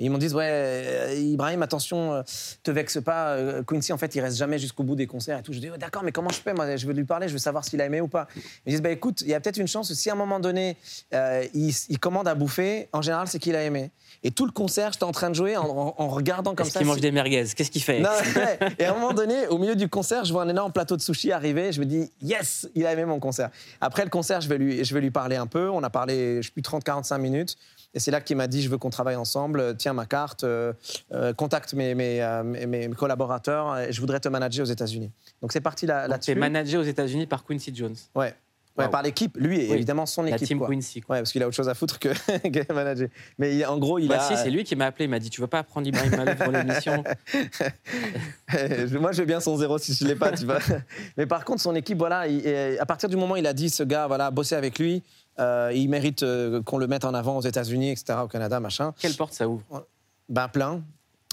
[0.00, 2.22] Et ils m'ont dit, ouais, euh, Ibrahim, attention, euh,
[2.62, 3.30] te vexe pas.
[3.30, 5.52] euh, Quincy, en fait, il reste jamais jusqu'au bout des concerts et tout.
[5.52, 7.64] Je dis, d'accord, mais comment je fais Moi, je veux lui parler, je veux savoir
[7.64, 8.28] s'il a aimé ou pas.
[8.64, 10.76] Ils disent, bah écoute, il y a peut-être une chance, si à un moment donné,
[11.14, 13.90] euh, il, il commande à bouffer, en général, c'est qu'il a aimé.
[14.22, 16.74] Et tout le concert, j'étais en train de jouer en, en- en regardant comme Est-ce
[16.74, 16.78] ça.
[16.80, 17.44] qu'il mange si- des merguez?
[17.56, 18.00] Qu'est-ce qu'il fait?
[18.00, 18.58] Non, ouais.
[18.78, 21.02] Et à un moment donné, au milieu du concert, je vois un énorme plateau de
[21.02, 21.72] sushi arriver.
[21.72, 23.50] Je me dis, yes, il a aimé mon concert.
[23.80, 25.68] Après le concert, je vais lui, je vais lui parler un peu.
[25.70, 27.56] On a parlé, je sais plus, 30-45 minutes.
[27.94, 29.76] Et c'est là qu'il m'a dit, je veux qu'on travaille ensemble.
[29.76, 30.72] Tiens ma carte, euh,
[31.12, 33.78] euh, contacte mes, mes, euh, mes- mes collaborateurs.
[33.78, 35.10] Et je voudrais te manager aux États-unis.
[35.40, 36.30] Donc c'est parti là- Tu là-dessus.
[36.32, 37.96] es managé aux États-Unis par Quincy Jones.
[38.14, 38.34] Ouais.
[38.76, 38.90] Ouais, Wow.
[38.92, 39.74] par l'équipe, lui et Oui.
[39.74, 40.46] évidemment son La équipe.
[40.46, 40.68] team quoi.
[40.68, 42.10] Quincy, Ouais, parce qu'il a autre chose à foutre que,
[42.68, 43.08] que manager.
[43.36, 44.28] Mais il- en gros, il bah a.
[44.28, 45.06] si, c'est lui qui m'a appelé.
[45.06, 47.02] Il m'a dit Tu veux pas apprendre Ibrahim Malouf pour l'émission?
[49.00, 50.58] Moi, je veux bien son zéro si je l'ai pas, tu vois.
[51.16, 53.70] Mais par contre, son équipe, voilà, il- à partir du moment où il a dit,
[53.70, 55.02] ce gars, voilà, bosser avec lui,
[55.40, 58.94] euh, il mérite euh, qu'on le mette en avant aux États-Unis, etc., au Canada, machin.
[58.98, 59.86] Quelle porte ça ouvre?
[60.28, 60.82] Ben plein,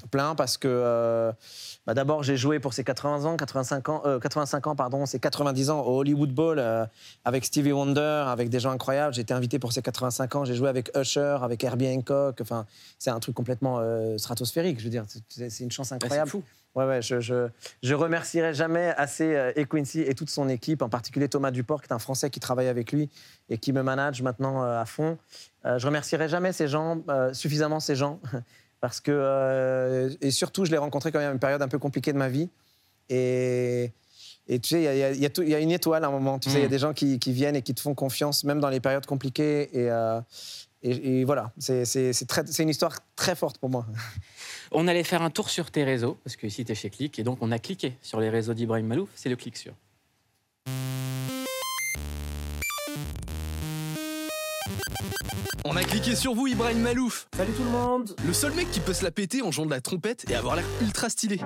[0.08, 1.32] plein parce que euh,
[1.86, 5.20] bah, d'abord j'ai joué pour ses 80 ans, 85 ans, euh, 85 ans pardon, ses
[5.20, 6.86] 90 ans au Hollywood Bowl euh,
[7.24, 9.14] avec Stevie Wonder, avec des gens incroyables.
[9.14, 10.46] J'ai été invité pour ses 85 ans.
[10.46, 12.40] J'ai joué avec Usher, avec Herbie Hancock.
[12.42, 12.66] Enfin,
[13.00, 14.80] c'est un truc complètement euh, stratosphérique.
[14.80, 16.30] Je veux dire, c'est une chance incroyable.
[16.30, 16.44] fou.
[16.76, 17.48] Ouais, ouais, je, je,
[17.82, 21.82] je remercierai jamais assez euh, et Quincy et toute son équipe, en particulier Thomas Duport,
[21.82, 23.10] qui est un Français qui travaille avec lui
[23.48, 25.18] et qui me manage maintenant euh, à fond.
[25.66, 28.20] Euh, je remercierai jamais ces gens, suffisamment ces gens,
[28.88, 31.80] parce que euh, et surtout, je l'ai rencontré quand même à une période un peu
[31.80, 32.50] compliquée de ma vie.
[33.10, 33.92] Et,
[34.48, 35.72] et tu sais, il y a- y, a- y a tout- il y a une
[35.72, 36.38] étoile à un moment.
[36.38, 36.70] Tu sais, il y a Mm.
[36.70, 39.70] des gens qui, qui viennent et qui te font confiance, même dans les périodes compliquées.
[39.76, 40.22] Et, euh,
[40.84, 41.84] et, et voilà, c'est
[42.60, 43.88] une histoire très forte pour moi.
[44.72, 47.18] On allait faire un tour sur tes réseaux, parce que ici tu es chez Click,
[47.18, 49.74] et donc on a cliqué sur les réseaux d'Ibrahim Malouf, c'est le clic sur.
[55.68, 57.28] On a cliqué sur vous, Ibrahim Malouf.
[57.36, 58.16] Salut tout le monde.
[58.24, 60.56] Le seul mec qui peut se la péter en jouant de la trompette et avoir
[60.56, 61.40] l'air ultra stylé.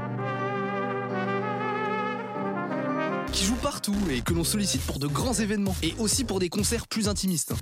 [3.31, 6.49] Qui joue partout et que l'on sollicite pour de grands événements et aussi pour des
[6.49, 7.53] concerts plus intimistes.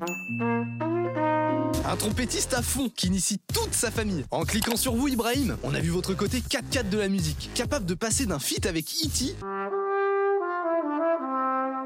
[1.86, 4.26] Un trompettiste à fond qui initie toute sa famille.
[4.32, 7.86] En cliquant sur vous, Ibrahim, on a vu votre côté 4-4 de la musique, capable
[7.86, 9.36] de passer d'un feat avec E.T.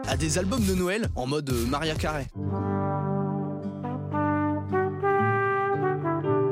[0.08, 2.28] à des albums de Noël en mode euh, Maria Carey.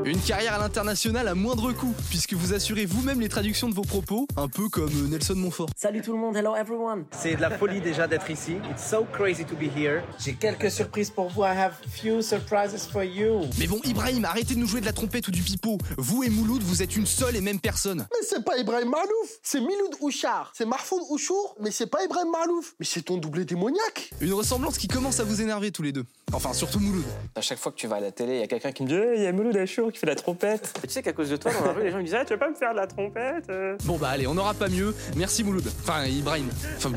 [0.09, 3.83] Une carrière à l'international à moindre coût, puisque vous assurez vous-même les traductions de vos
[3.83, 5.69] propos, un peu comme euh, Nelson Montfort.
[5.75, 7.05] Salut tout le monde, hello everyone.
[7.11, 8.53] C'est de la folie déjà d'être ici.
[8.71, 10.01] It's so crazy to be here.
[10.17, 11.43] J'ai quelques surprises pour vous.
[11.43, 13.41] I have few surprises for you.
[13.59, 15.77] Mais bon, Ibrahim, arrêtez de nous jouer de la trompette ou du pipeau.
[15.99, 18.07] Vous et Mouloud, vous êtes une seule et même personne.
[18.11, 20.51] Mais c'est pas Ibrahim Malouf, c'est Miloud Ouchar.
[20.55, 22.73] C'est Marfoud Ouchour, mais c'est pas Ibrahim Malouf.
[22.79, 24.09] Mais c'est ton doublé démoniaque.
[24.21, 26.05] Une ressemblance qui commence à vous énerver tous les deux.
[26.33, 27.05] Enfin, surtout Mouloud.
[27.35, 28.87] À chaque fois que tu vas à la télé, il y a quelqu'un qui me
[28.87, 30.73] dit Hey, il y a Mouloud Achour qui fait la trompette.
[30.83, 32.25] Et tu sais qu'à cause de toi, dans la rue, les gens me disent Ah,
[32.25, 34.69] tu veux pas me faire de la trompette euh Bon bah allez, on n'aura pas
[34.69, 34.95] mieux.
[35.15, 35.67] Merci Mouloud.
[35.81, 36.47] Enfin, Ibrahim.
[36.77, 36.91] Enfin,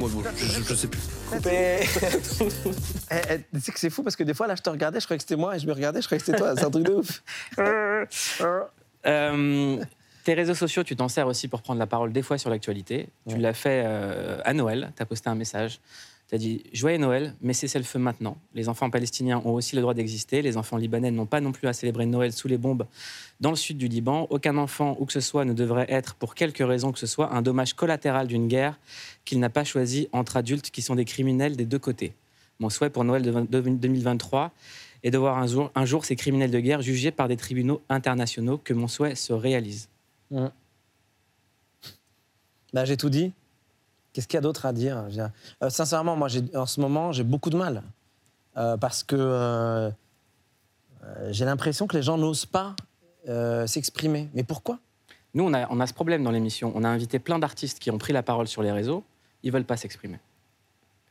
[0.00, 1.00] bon, je, je- je sais plus.
[1.30, 1.80] Coupé.
[3.12, 4.98] Eh, eh, tu sais que c'est fou parce que des fois, là, je te regardais,
[4.98, 6.54] je croyais que c'était moi et je me regardais, je croyais que c'était toi.
[6.56, 7.22] C'est un truc de ouf.
[9.06, 9.84] Euh,
[10.24, 13.08] tes réseaux sociaux, tu t'en sers aussi pour prendre la parole des fois sur l'actualité.
[13.28, 15.78] Tu l'as fait euh, à Noël, tu as posté un message.
[16.28, 18.36] Tu as dit Joyeux Noël, mais cessez le feu maintenant.
[18.52, 20.42] Les enfants palestiniens ont aussi le droit d'exister.
[20.42, 22.84] Les enfants libanais n'ont pas non plus à célébrer Noël sous les bombes
[23.40, 24.26] dans le sud du Liban.
[24.30, 27.32] Aucun enfant, où que ce soit, ne devrait être, pour quelque raison que ce soit,
[27.32, 28.76] un dommage collatéral d'une guerre
[29.24, 32.12] qu'il n'a pas choisi entre adultes qui sont des criminels des deux côtés.
[32.58, 34.50] Mon souhait pour Noël de vingt- de 2023
[35.04, 38.74] est de voir un jour, ces criminels de guerre jugés par des tribunaux internationaux, que
[38.74, 39.88] mon souhait se réalise.
[40.32, 40.46] Mm.
[42.72, 43.32] Bah, j'ai tout dit.
[44.16, 45.04] Qu'est-ce qu'il y a d'autre à dire,
[45.62, 47.82] euh, Sincèrement, moi, en ce moment, j'ai beaucoup de mal.
[48.56, 49.90] Euh, parce que euh,
[51.28, 52.74] j'ai l'impression que les gens n'osent pas
[53.66, 54.30] s'exprimer.
[54.32, 54.78] Mais pourquoi?
[55.34, 56.72] Nous, on a, ce problème dans l'émission.
[56.74, 59.04] On a invité plein d'artistes qui ont pris la parole sur les réseaux.
[59.42, 60.18] Ils veulent pas s'exprimer.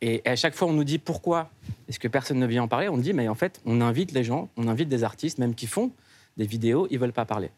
[0.01, 1.51] Et à chaque fois, on nous dit pourquoi
[1.87, 2.89] est-ce que personne ne vient en parler?
[2.89, 5.67] On dit, mais en fait, on invite les gens, on invite des artistes, même qui
[5.67, 5.91] font
[6.37, 7.51] des vidéos, ils veulent pas parler.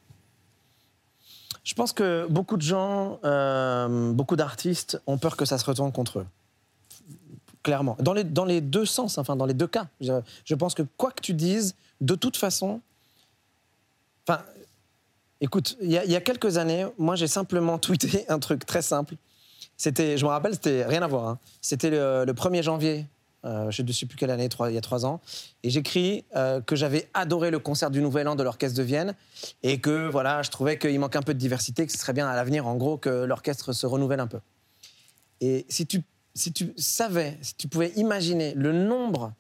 [1.68, 5.92] Je pense que beaucoup de gens, euh, beaucoup d'artistes ont peur que ça se retourne
[5.92, 6.26] contre eux.
[7.62, 7.98] Clairement.
[8.00, 9.88] Dans les, dans les deux sens, enfin, dans les deux cas.
[10.00, 12.80] Je, pense que quoi que tu dises, de toute façon.
[14.26, 14.42] Enfin,
[15.42, 18.66] écoute, il y, a- il y a quelques années, moi, j'ai simplement tweeté un truc
[18.66, 19.16] très simple.
[19.76, 21.28] C'était, je me rappelle, c'était rien à voir.
[21.28, 21.38] hein.
[21.62, 23.06] C'était le, le 1er janvier,
[23.46, 25.22] euh, je ne sais plus quelle année, il y a trois ans.
[25.64, 29.14] Et j'écris euh, que j'avais adoré le concert du Nouvel An de l'Orchestre de Vienne
[29.64, 32.28] et que voilà, je trouvais qu'il manque un peu de diversité, que ce serait bien
[32.28, 34.40] à l'avenir, en gros, que l'orchestre se renouvelle un peu.
[35.40, 36.02] Et si tu,
[36.34, 39.34] si tu savais, si tu pouvais imaginer le nombre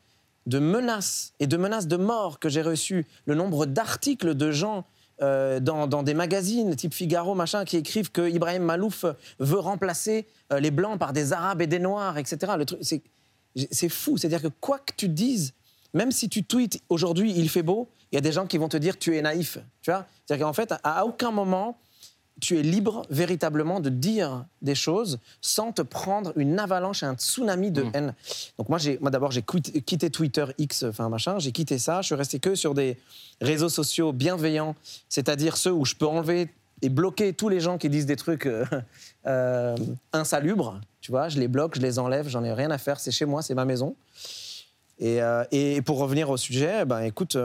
[0.45, 4.85] de menaces et de menaces de mort que j'ai reçues, le nombre d'articles de gens
[5.23, 9.05] euh, dans, dans des magazines type Figaro, machin, qui écrivent que Ibrahim Malouf
[9.39, 12.53] veut remplacer les Blancs par des Arabes et des Noirs, etc.
[12.57, 12.79] Le truc,
[13.57, 14.17] c'est, c'est fou.
[14.17, 15.53] C'est-à-dire que quoi que tu dises,
[15.93, 18.69] même si tu tweets aujourd'hui, il fait beau, il y a des gens qui vont
[18.69, 19.57] te dire tu es naïf.
[19.81, 20.05] Tu vois?
[20.25, 21.77] C'est-à-dire qu'en fait, à, aucun moment,
[22.39, 27.15] tu es libre véritablement de dire des choses sans te prendre une avalanche et un
[27.15, 28.13] tsunami de haine.
[28.57, 32.01] Donc moi, moi d'abord, j'ai quitté, quitté Twitter X, enfin machin, j'ai quitté ça.
[32.01, 32.97] Je suis resté que sur des
[33.41, 34.75] réseaux sociaux bienveillants,
[35.09, 36.49] c'est-à-dire ceux où je peux enlever
[36.81, 38.65] et bloquer tous les gens qui disent des trucs euh,
[39.27, 39.75] euh,
[40.13, 40.79] insalubres.
[41.01, 42.99] Tu vois, je les bloque, je les enlève, j'en ai rien à faire.
[42.99, 43.95] C'est chez moi, c'est ma maison.
[44.99, 45.43] Et, euh,
[45.85, 47.37] pour revenir au sujet, ben écoute,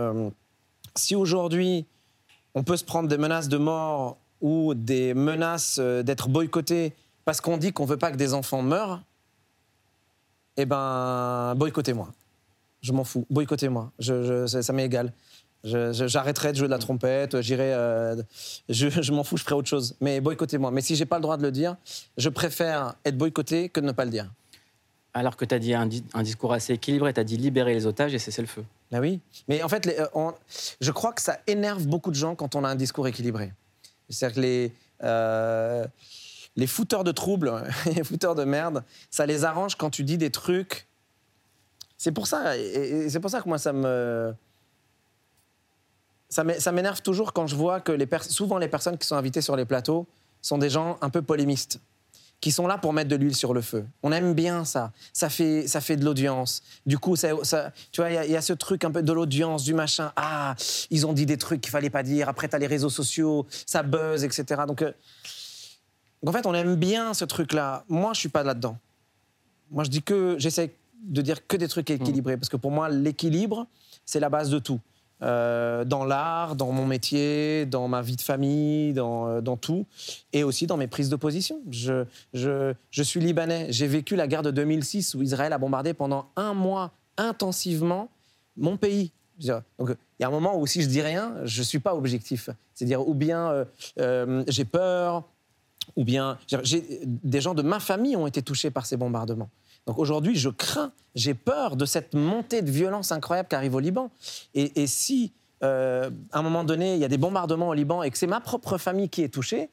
[0.97, 1.87] si aujourd'hui
[2.55, 6.93] on peut se prendre des menaces de mort ou des menaces d'être boycotté
[7.25, 9.03] parce qu'on dit qu'on veut pas que des enfants meurent,
[10.57, 12.11] eh ben boycottez-moi.
[12.81, 13.93] Je m'en fous, boycottez-moi.
[14.01, 15.13] Ça ça m'est égal.
[15.65, 17.73] J'arrêterai de jouer de la trompette, j'irai.
[17.73, 18.17] euh,
[18.69, 19.95] je je m'en fous, je ferai autre chose.
[20.01, 20.71] Mais boycottez-moi.
[20.73, 21.77] Mais si j'ai pas le droit de le dire,
[22.17, 24.31] je préfère être boycotté que de ne pas le dire.
[25.15, 27.75] Alors que tu as dit un, di- un discours assez équilibré, tu as dit libérer
[27.75, 28.65] les otages et cesser le feu.
[28.91, 29.21] Ben oui.
[29.47, 30.33] Mais en fait, les- euh, on-
[30.81, 33.53] je crois que ça énerve beaucoup de gens quand on a un discours équilibré.
[34.09, 34.73] C'est-à-dire que les,
[35.05, 35.87] euh,
[36.57, 37.53] les fouteurs de troubles,
[37.95, 40.87] les fouteurs de merde, ça les arrange quand tu dis des trucs.
[41.99, 42.63] C'est pour ça, et-
[43.05, 44.35] et c'est pour ça que moi ça me.
[46.33, 49.17] Ça m'é- ça m'énerve toujours quand je vois que les souvent les personnes qui sont
[49.17, 50.07] invitées sur les plateaux
[50.41, 51.79] sont des gens un peu polémistes
[52.41, 53.85] qui sont là pour mettre de l'huile sur le feu.
[54.03, 54.93] On aime bien ça.
[55.13, 56.63] Ça fait, ça fait de l'audience.
[56.87, 58.91] Du coup, ça, ça- tu vois, il y a- il y, a ce truc un
[58.91, 60.11] peu de l'audience, du machin.
[60.17, 60.55] Ah,
[60.89, 62.31] ils ont dit des trucs qu'il fallait pas dire.
[62.31, 64.63] Après, tu as les réseaux sociaux, ça buzz, etc.
[64.67, 64.91] Donc, euh,
[66.23, 67.85] donc, en fait, on aime bien ce truc-là.
[67.91, 68.79] Moi, je suis pas là-dedans.
[69.71, 72.89] Moi, je dis que j'essaie de dire que des trucs équilibrés, parce que pour moi,
[72.89, 73.67] l'équilibre,
[74.07, 74.81] c'est la base de tout.
[75.23, 79.87] Euh, dans l'art, dans mon métier, dans ma vie de famille, dans, euh, dans tout,
[80.33, 81.61] et aussi dans mes prises de position.
[81.71, 82.05] Je,
[82.35, 83.67] je, je suis libanais.
[83.71, 88.09] J'ai vécu la guerre de 2006 où Israël a bombardé pendant un mois intensivement
[88.57, 89.13] mon pays.
[89.79, 92.51] Donc, il y a un moment où si je dis rien, je suis pas objectif.
[92.75, 93.65] C'est-à-dire, ou bien
[93.99, 95.25] euh, j'ai peur,
[95.97, 96.39] ou bien
[97.05, 99.51] des gens de ma famille ont été touchés par ces bombardements.
[99.87, 103.81] Donc aujourd'hui, je crains, j'ai peur de cette montée de violence incroyable qui arrive au
[103.81, 104.11] Liban.
[104.55, 105.33] Et, si,
[105.65, 108.27] euh, à un moment donné, il y a des bombardements au Liban et que c'est
[108.27, 109.71] ma propre famille qui est touchée,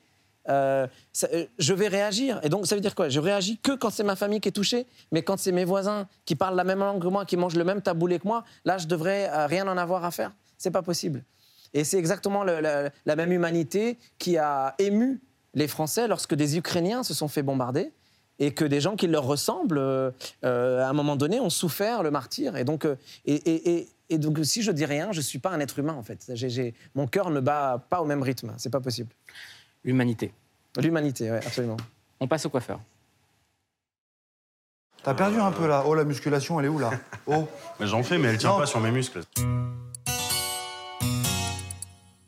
[0.48, 0.88] euh,
[1.32, 2.40] euh, je vais réagir.
[2.44, 3.10] Et donc, ça veut dire quoi?
[3.10, 6.08] Je réagis que quand c'est ma famille qui est touchée, mais quand c'est mes voisins
[6.26, 8.80] qui parlent la même langue que moi, qui mangent le même taboulé que moi, là,
[8.80, 10.32] je devrais rien en avoir à faire.
[10.58, 11.24] C'est pas possible.
[11.76, 15.22] Et c'est exactement la même humanité qui a ému
[15.54, 17.92] les Français lorsque des Ukrainiens se sont fait bombarder
[18.40, 20.12] et que des gens qui leur ressemblent, euh,
[20.46, 22.56] euh, à un moment donné, ont souffert le martyr.
[22.58, 25.50] Et donc, euh, et, et- et- et donc si je dis rien, je suis pas
[25.52, 26.32] un être humain, en fait.
[26.34, 28.54] J'ai- j'ai- mon cœur ne bat pas au même rythme.
[28.58, 29.12] C'est pas possible.
[29.84, 30.34] L'humanité.
[30.82, 31.78] L'humanité, oui, absolument.
[32.20, 32.80] On passe au coiffeur.
[35.04, 35.84] T'as perdu un peu là.
[35.86, 36.92] Oh, la musculation, elle est où là?
[37.28, 37.48] Oh.
[37.80, 38.58] Mais j'en fais, mais elle tient Non.
[38.60, 39.22] pas sur mes muscles.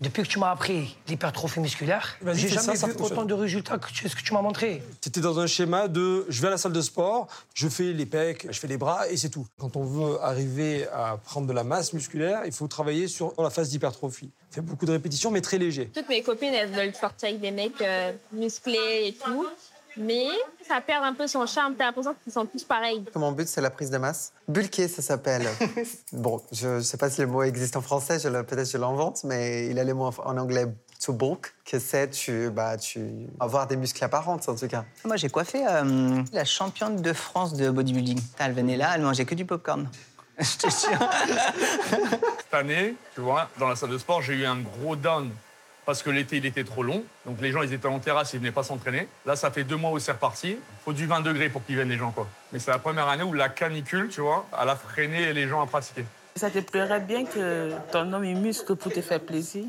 [0.01, 3.23] Depuis que tu m'as appris l'hypertrophie musculaire, Vas-y, j'ai fais jamais ça, ça vu autant
[3.23, 4.81] de résultats que tu- ce que tu m'as montré.
[4.99, 8.07] T'étais dans un schéma de je vais à la salle de sport, je fais les
[8.07, 9.45] pecs, je fais les bras et c'est tout.
[9.59, 13.51] Quand on veut arriver à prendre de la masse musculaire, il faut travailler sur la
[13.51, 14.31] phase d'hypertrophie.
[14.49, 15.91] Fais beaucoup de répétitions, mais très léger.
[15.93, 19.45] Toutes mes copines, elles veulent sortir avec des mecs euh, musclés et tout.
[19.97, 20.27] Mais
[20.67, 21.75] ça perd un peu son charme.
[21.77, 23.03] T'as l'impression qu'ils sont tous pareils.
[23.15, 24.33] Mon but, c'est la prise de masse.
[24.47, 25.47] Bulker, ça s'appelle.
[26.13, 29.67] bon, je ne sais pas si le mot existe en français, peut-être je l'invente, mais
[29.67, 30.65] il a le mot en, anglais
[31.03, 34.85] to bulk, que c'est tu, bah, tu avoir des muscles apparents, en tout cas.
[35.03, 38.21] Moi, j'ai coiffé euh, la championne de France de bodybuilding.
[38.39, 39.89] Elle venait là, elle mangeait que du popcorn.
[40.39, 41.09] Je te jure.
[42.39, 45.29] Cette année, tu vois, dans la salle de sport, j'ai eu un gros down
[45.91, 47.03] parce que l'été, il était trop long.
[47.25, 49.09] Donc les gens, ils étaient en terrasse, ils venaient pas s'entraîner.
[49.25, 50.55] Là, ça fait deux mois où c'est reparti.
[50.85, 52.29] faut du 20 degrés pour qu'ils viennent, les gens, quoi.
[52.53, 55.61] Mais c'est la première année où la canicule, tu vois, elle a freiné les gens
[55.61, 56.05] à pratiquer.
[56.37, 59.65] Ça te plairait bien que ton homme il muscle pour te faire plaisir?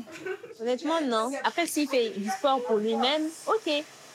[0.61, 1.29] Honnêtement, non.
[1.43, 3.67] Après, s'il fait du sport pour lui-même, OK.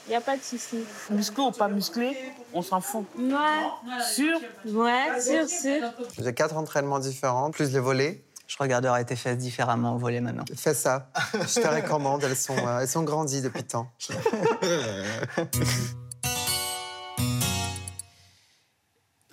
[0.08, 0.78] Il n'y a pas de souci.
[1.10, 2.16] Musclé ou pas musclé,
[2.54, 3.04] on s'en fout.
[3.18, 4.00] Ouais.
[4.14, 4.40] Sûr?
[4.64, 5.92] Ouais, sûr, sûr.
[6.18, 8.22] J'ai quatre entraînements différents, plus les volets.
[8.48, 10.44] Je regarderai tes fesses différemment au volet maintenant.
[10.56, 11.10] Fais ça.
[11.34, 13.92] Je te recommande, elles sont, euh, elles sont grandies depuis le temps.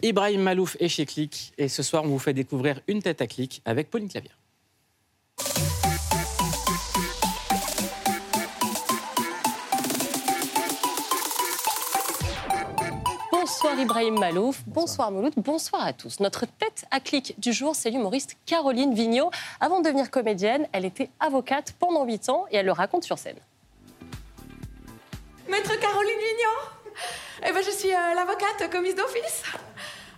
[0.04, 3.28] Ibrahim Malouf est chez Click et ce soir on vous fait découvrir une tête à
[3.28, 4.32] clic avec Pauline Clavier.
[13.46, 16.20] Bonsoir Ibrahim Malouf, bonsoir Mouloud, bonsoir à tous.
[16.20, 19.30] Notre tête à clic du jour, c'est l'humoriste Caroline Vigneault.
[19.62, 23.20] Avant de devenir comédienne, elle était avocate pendant 8 ans et elle le raconte sur
[23.20, 23.38] scène.
[25.48, 26.96] Maître Caroline Vigneault
[27.48, 29.44] Eh ben, je suis euh, l'avocate commise d'office.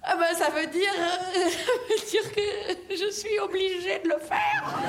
[0.03, 4.19] Ah ben, ça veut dire, euh, ça veut dire que je suis obligée de le
[4.19, 4.79] faire.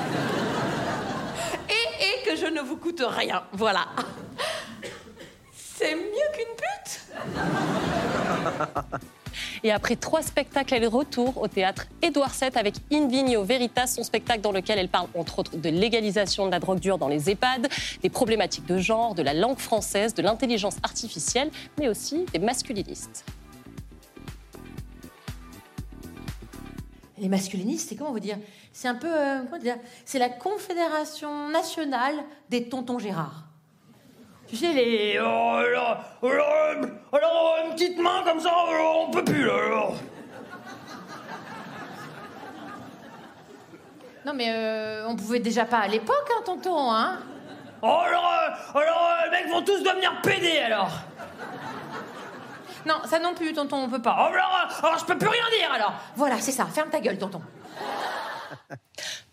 [1.67, 3.43] Et, que je ne vous coûte rien.
[3.51, 3.85] Voilà.
[5.51, 6.18] C'est mieux.
[9.63, 14.03] Et après trois spectacles, elle est retour au théâtre Édouard VII avec Invigno Veritas, son
[14.03, 17.29] spectacle dans lequel elle parle entre autres de légalisation de la drogue dure dans les
[17.29, 17.67] EHPAD,
[18.01, 23.25] des problématiques de genre, de la langue française, de l'intelligence artificielle, mais aussi des masculinistes.
[27.17, 28.37] Les masculinistes, c'est comment vous dire?
[28.71, 29.41] C'est un peu, euh,
[30.05, 32.15] C'est la Confédération nationale
[32.49, 33.48] des tontons Gérard.
[34.49, 35.19] Tu sais, les.
[35.21, 39.93] Oh, alors, alors, alors, une petite main comme ça, alors, on peut plus, là, alors.
[44.25, 47.19] Non, mais euh, on pouvait déjà pas à l'époque, hein, tonton, hein
[47.81, 50.91] Oh, alors, euh, alors, euh, les mecs vont tous devenir pédés, alors
[52.85, 54.15] Non, ça non plus, tonton, on peut pas.
[54.19, 56.99] Oh, alors, euh, alors je peux plus rien dire, alors Voilà, c'est ça, ferme ta
[56.99, 57.41] gueule, tonton.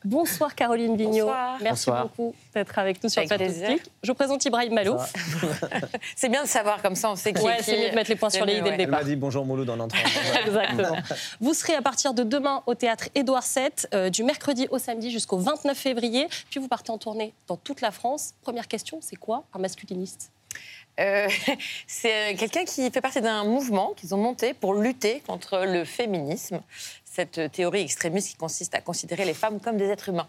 [0.04, 1.26] Bonsoir Caroline Vigneault.
[1.26, 1.58] Bonsoir.
[1.60, 2.02] Merci Bonsoir.
[2.04, 3.22] beaucoup d'être avec nous sur.
[3.24, 3.82] Clic.
[4.02, 5.12] Je vous présente Ibrahim Malouf.
[6.16, 7.64] c'est bien de savoir comme ça, on sait qui Ouais, est qui.
[7.64, 9.00] c'est mieux de mettre les points sur les i dès le départ.
[9.00, 9.98] Elle m'a dit bonjour Mouloud en entrant.
[10.46, 10.96] Exactement.
[11.40, 15.10] Vous serez à partir de demain au théâtre Édouard VII, euh, du mercredi au samedi
[15.10, 16.28] jusqu'au 29 février.
[16.50, 18.34] Puis vous partez en tournée dans toute la France.
[18.42, 20.30] Première question, c'est quoi un masculiniste?
[21.00, 21.28] Euh,
[21.86, 25.84] c'est euh, quelqu'un qui fait partie d'un mouvement qu'ils ont monté pour lutter contre le
[25.84, 26.60] féminisme,
[27.16, 30.28] cette théorie extrémiste qui consiste à considérer les femmes comme des êtres humains.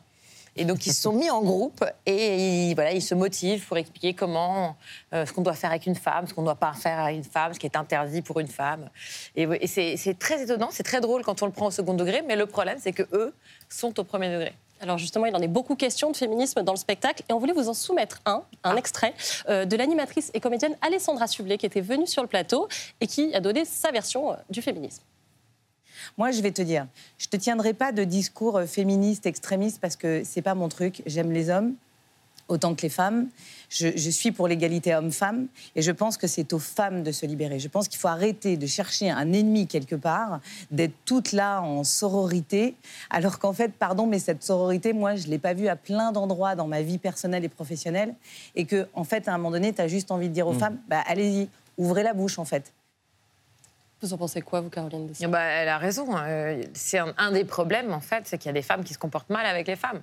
[0.55, 3.77] Et donc ils se sont mis en groupe et ils, voilà, ils se motivent pour
[3.77, 4.75] expliquer comment,
[5.13, 7.17] euh, ce qu'on doit faire avec une femme, ce qu'on ne doit pas faire avec
[7.17, 8.89] une femme, ce qui est interdit pour une femme.
[9.35, 12.35] Et, c'est très étonnant, c'est très drôle quand on le prend au second degré, mais
[12.35, 13.35] le problème c'est que eux
[13.69, 14.53] sont au premier degré.
[14.79, 17.53] Alors justement, il en est beaucoup question de féminisme dans le spectacle et on voulait
[17.53, 18.77] vous en soumettre un, un Ah.
[18.77, 19.13] extrait
[19.49, 22.67] euh, de l'animatrice et comédienne Alessandra Sublet qui était venue sur le plateau
[23.01, 25.03] et qui a donné sa version euh, du féminisme.
[26.17, 29.95] Moi, je vais te dire, je te tiendrai pas de discours euh, féministe, extrémiste, parce
[29.95, 31.01] que c'est pas mon truc.
[31.05, 31.73] J'aime les hommes
[32.49, 33.27] autant que les femmes.
[33.69, 37.25] Je, je suis pour l'égalité homme-femme et je pense que c'est aux femmes de se
[37.25, 37.59] libérer.
[37.59, 40.39] Je pense qu'il faut arrêter de chercher un ennemi quelque part,
[40.71, 42.75] d'être toutes là en sororité,
[43.09, 46.55] alors qu'en fait, pardon, mais cette sororité, moi, je l'ai pas vue à plein d'endroits
[46.55, 48.13] dans ma vie personnelle et professionnelle,
[48.55, 50.53] et que, en fait, à un moment donné, tu as juste envie de dire aux
[50.53, 50.59] Mm.
[50.59, 52.71] femmes, bah, allez-y, ouvrez la bouche, en fait.
[54.01, 56.15] Vous en pensez quoi, vous, Caroline Bah, elle a raison.
[56.17, 58.93] euh, C'est un, un des problèmes, en fait, c'est qu'il y a des femmes qui
[58.93, 60.01] se comportent mal avec les femmes.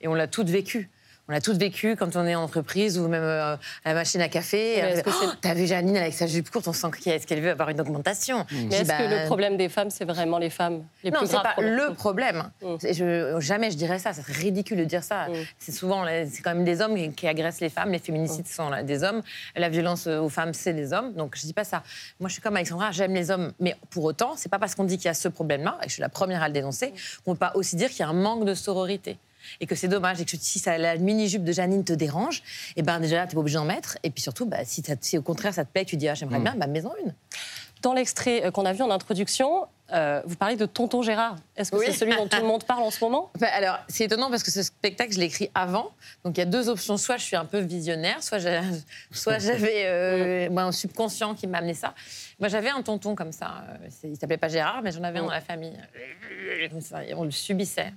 [0.00, 0.90] Et on l'a toutes vécu.
[1.28, 4.20] On l'a toutes vécu quand on est en entreprise ou même euh, à la machine
[4.20, 4.80] à café.
[5.04, 7.68] Oh, c'est- T'as vu Janine avec sa jupe courte, on sent qu'elle qu'elle veut avoir
[7.70, 8.46] une augmentation?
[8.52, 11.20] Mais dis, est-ce bah, que le problème des femmes, c'est vraiment les femmes les non,
[11.26, 12.50] c'est pas problèmes le problème.
[12.78, 14.12] C'est- Je, jamais je dirais ça.
[14.12, 15.26] Ça serait ridicule de dire ça.
[15.58, 17.90] C'est souvent, c'est quand même des hommes qui, agressent les femmes.
[17.90, 19.20] Les féminicides sont là, des hommes.
[19.56, 21.12] La violence aux femmes, c'est des hommes.
[21.14, 21.82] Donc je dis pas ça.
[22.20, 22.92] Moi, je suis comme Alexandra.
[22.92, 25.26] J'aime les hommes, mais pour autant, c'est pas parce qu'on dit qu'il y a ce
[25.26, 26.92] problème-là, et je suis la première à le dénoncer,
[27.24, 29.18] qu'on peut pas aussi dire qu'il y a un manque de sororité.
[29.60, 32.42] Et que c'est dommage, et que si ça, la mini-jupe de Janine te dérange,
[32.76, 33.98] et ben déjà, t'es pas obligé d'en mettre.
[34.02, 36.14] Et puis surtout, bah, si, ça- si au contraire ça te plaît, tu dis, ah,
[36.14, 37.14] j'aimerais bien, bah, mets-en une.
[37.82, 41.36] Dans l'extrait euh, qu'on a vu en introduction, euh, vous parlez de Tonton Gérard.
[41.56, 41.84] Est-ce que Oui.
[41.86, 43.30] c'est celui dont tout le monde parle en ce moment?
[43.36, 45.90] Enfin, alors, c'est étonnant parce que ce spectacle, je l'ai écrit avant.
[46.24, 46.96] Donc, il y a deux options.
[46.96, 48.38] Soit je suis un peu visionnaire, soit
[49.18, 51.94] j'avais euh, moi, un subconscient qui m'a amené ça.
[52.40, 53.64] Moi, j'avais un tonton comme ça.
[53.68, 55.78] Euh, Il s'appelait pas Gérard, mais j'en avais un dans la famille.
[56.70, 57.92] Comme ça, et on le subissait.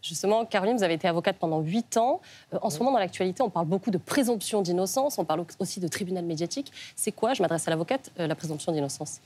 [0.00, 2.20] Justement, Caroline, vous avez été avocate pendant 8 ans.
[2.54, 5.80] Euh, en ce moment, dans l'actualité, on parle beaucoup de présomption d'innocence, on parle aussi
[5.80, 6.72] de tribunal médiatique.
[6.94, 9.20] C'est quoi, je m'adresse à l'avocate, euh, la présomption d'innocence?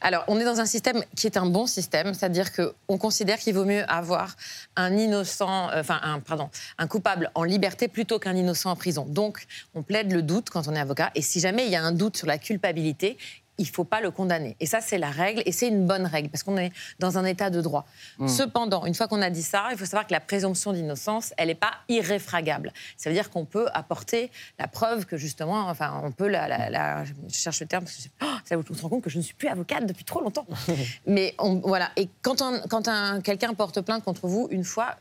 [0.00, 3.54] Alors, on est dans un système qui est un bon système, c'est-à-dire qu'on considère qu'il
[3.54, 4.36] vaut mieux avoir
[4.76, 9.04] un innocent, euh, enfin, un, pardon, un coupable en liberté plutôt qu'un innocent en prison.
[9.08, 11.82] Donc, on plaide le doute quand on est avocat, et si jamais il y a
[11.82, 13.18] un doute sur la culpabilité,
[13.58, 14.56] il ne faut pas le condamner.
[14.60, 17.24] Et ça, c'est la règle, et c'est une bonne règle, parce qu'on est dans un
[17.24, 17.84] état de droit.
[18.18, 18.26] Mm.
[18.28, 21.48] Cependant, une fois qu'on a dit ça, il faut savoir que la présomption d'innocence, elle
[21.48, 22.72] n'est pas irréfragable.
[22.96, 26.70] Ça veut dire qu'on peut apporter la preuve que justement, enfin, on peut la, la-
[26.70, 29.10] la- je cherche le terme, parce que je- oh, ça vous se rend compte que
[29.10, 30.46] je ne suis plus avocate depuis trop longtemps.
[31.06, 34.96] Mais on- voilà, et quand, quand un- quelqu'un porte plainte contre vous une fois,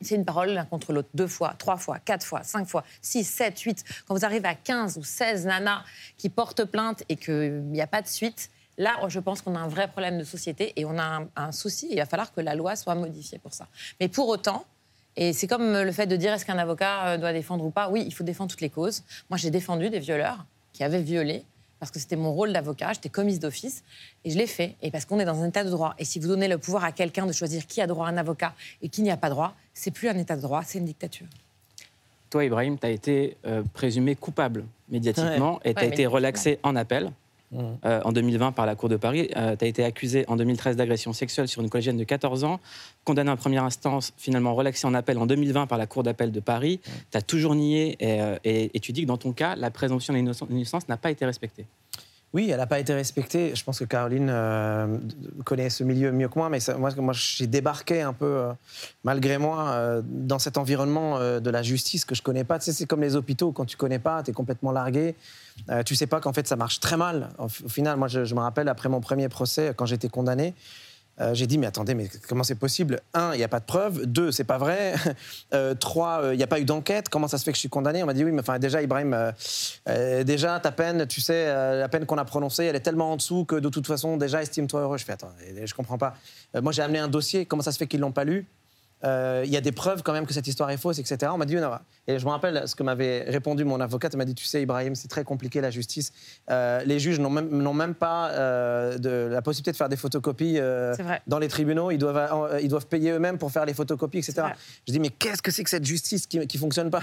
[0.00, 3.24] c'est une parole l'un contre l'autre, deux fois, trois fois, quatre fois, cinq fois, six,
[3.24, 3.84] sept, huit.
[4.06, 5.82] Quand vous arrivez à 15 ou 16 nanas
[6.16, 9.60] qui portent plainte et qu'il n'y a pas de suite, là, je pense qu'on a
[9.60, 11.88] un vrai problème de société et on a un, un souci.
[11.90, 13.66] Il va falloir que la loi soit modifiée pour ça.
[14.00, 14.64] Mais pour autant,
[15.16, 17.88] et c'est comme le fait de dire est-ce qu'un avocat euh, doit défendre ou pas?
[17.88, 19.02] Oui, il faut défendre toutes les causes.
[19.30, 21.44] Moi, j'ai défendu des violeurs qui avaient violé
[21.84, 23.84] parce que c'était mon rôle d'avocat, j'étais commise d'office,
[24.24, 25.94] et je l'ai fait, et parce qu'on est dans un état de droit.
[25.98, 28.16] Et si vous donnez le pouvoir à quelqu'un de choisir qui a droit à un
[28.16, 30.86] avocat et qui n'y a pas droit, c'est plus un état de droit, c'est une
[30.86, 31.26] dictature.
[32.30, 35.70] Toi, Ibrahim, tu as été euh, présumé coupable médiatiquement Ouais.
[35.70, 37.12] et tu as Ouais, été relaxé en appel.
[37.84, 39.28] Euh, en 2020 par la Cour de Paris.
[39.32, 42.60] tu as été accusé en 2013 d'agression sexuelle sur une collégienne de 14 ans,
[43.04, 46.40] condamné en première instance, finalement relaxé en appel en 2020 par la Cour d'appel de
[46.40, 46.80] Paris.
[47.10, 49.70] Tu as toujours nié et, euh, et- et tu dis que dans ton cas, la
[49.70, 51.66] présomption d'innocence n'a pas été respectée.
[52.34, 53.54] Oui, elle n'a pas été respectée.
[53.54, 54.98] Je pense que Caroline euh,
[55.44, 58.52] connaît ce milieu mieux que moi, mais ça- moi, j'ai débarqué un peu, euh,
[59.04, 62.58] malgré moi, euh, dans cet environnement euh, de la justice que je connais pas.
[62.58, 65.14] Tu sais, c'est comme les hôpitaux, quand tu connais pas, tu es complètement largué.
[65.70, 67.28] Euh, tu sais pas qu'en fait, ça marche très mal.
[67.38, 70.54] Au, au final, moi, je, je me rappelle, après mon premier procès, quand j'étais condamné,
[71.20, 73.00] euh, j'ai dit, mais attendez, mais comment c'est possible?
[73.12, 74.06] Un, il n'y a pas de preuves.
[74.06, 74.94] Deux, c'est pas vrai.
[75.52, 77.08] Euh, trois, euh, il n'y a pas eu d'enquête.
[77.08, 78.02] Comment ça se fait que je suis condamné?
[78.02, 79.30] On m'a dit, oui, mais enfin, déjà, Ibrahim, euh,
[79.88, 83.12] euh, déjà, ta peine, tu sais, euh, la peine qu'on a prononcée, elle est tellement
[83.12, 84.98] en dessous que de toute façon, déjà, estime-toi heureux.
[84.98, 85.30] Je fais, attends,
[85.64, 86.14] je comprends pas.
[86.56, 87.46] Euh, moi, j'ai amené un dossier.
[87.46, 88.46] Comment ça se fait qu'ils l'ont pas lu?
[89.04, 91.30] Euh, il y a des preuves quand même que cette histoire est fausse, etc.
[91.32, 91.70] On m'a dit, non.
[92.06, 94.14] Et je me rappelle ce que m'avait répondu mon avocate.
[94.14, 96.12] Elle m'a dit, tu sais, Ibrahim, c'est très compliqué la justice.
[96.50, 100.58] Euh, les juges n'ont même, pas euh, de, la possibilité de faire des photocopies
[101.26, 101.90] dans les tribunaux.
[101.90, 104.42] Ils doivent, ils doivent payer eux-mêmes pour faire les photocopies, etc.
[104.86, 107.02] Je dis, mais qu'est-ce que c'est que cette justice qui ne fonctionne pas?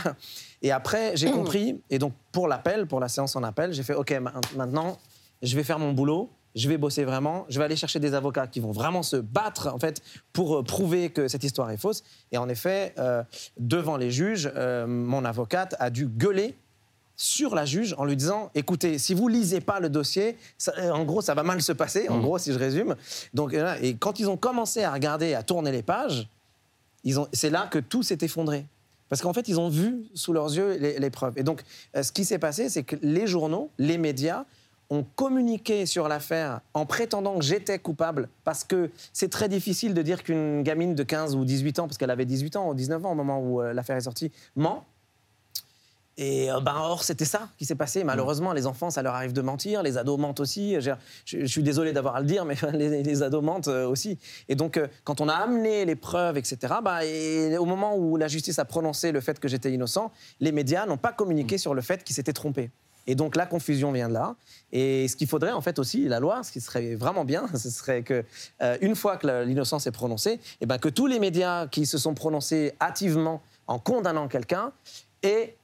[0.61, 1.81] Et après, j'ai compris.
[1.89, 4.97] Et donc, pour l'appel, pour la séance en appel, j'ai fait, OK, ma- maintenant,
[5.41, 6.29] je vais faire mon boulot.
[6.55, 7.45] Je vais bosser vraiment.
[7.49, 10.01] Je vais aller chercher des avocats qui vont vraiment se battre en fait
[10.33, 12.03] pour euh, prouver que cette histoire est fausse.
[12.31, 13.23] Et en effet, euh,
[13.57, 16.55] devant les juges, euh, mon avocate a dû gueuler
[17.15, 21.03] sur la juge en lui disant écoutez, si vous lisez pas le dossier, ça- en
[21.05, 22.09] gros, ça va mal se passer.
[22.09, 22.95] En gros, si je résume.
[23.33, 26.27] Donc, et quand ils ont commencé à regarder, à tourner les pages,
[27.03, 28.65] ils ont- c'est là que tout s'est effondré.
[29.07, 31.33] Parce qu'en fait, ils ont vu sous leurs yeux les, les preuves.
[31.37, 31.61] Et donc,
[32.01, 34.45] ce qui s'est passé, c'est que les journaux, les médias,
[34.91, 40.01] ont communiqué sur l'affaire en prétendant que j'étais coupable, parce que c'est très difficile de
[40.01, 43.05] dire qu'une gamine de 15 ou 18 ans, parce qu'elle avait 18 ans ou 19
[43.05, 44.85] ans au moment où euh, l'affaire est sortie, ment.
[46.17, 48.03] Et euh, ben, or, c'était ça qui s'est passé.
[48.03, 49.81] Malheureusement, les enfants, ça leur arrive de mentir.
[49.81, 50.75] Les ados mentent aussi.
[51.25, 54.19] Je, suis désolé d'avoir à le dire, mais les, ados mentent euh, aussi.
[54.49, 58.27] Et donc, quand on a amené les preuves, etc., bah, et au moment où la
[58.27, 60.11] justice a prononcé le fait que j'étais innocent,
[60.41, 62.71] les médias n'ont pas communiqué sur le fait qu'ils s'étaient trompés.
[63.07, 64.35] Et donc la confusion vient de là.
[64.71, 67.69] Et ce qu'il faudrait en fait aussi, la loi, ce qui serait vraiment bien, ce
[67.69, 68.23] serait que
[68.61, 71.97] euh, une fois que l'innocence est prononcée, et ben que tous les médias qui se
[71.97, 74.71] sont prononcés hâtivement en condamnant quelqu'un
[75.23, 75.55] aient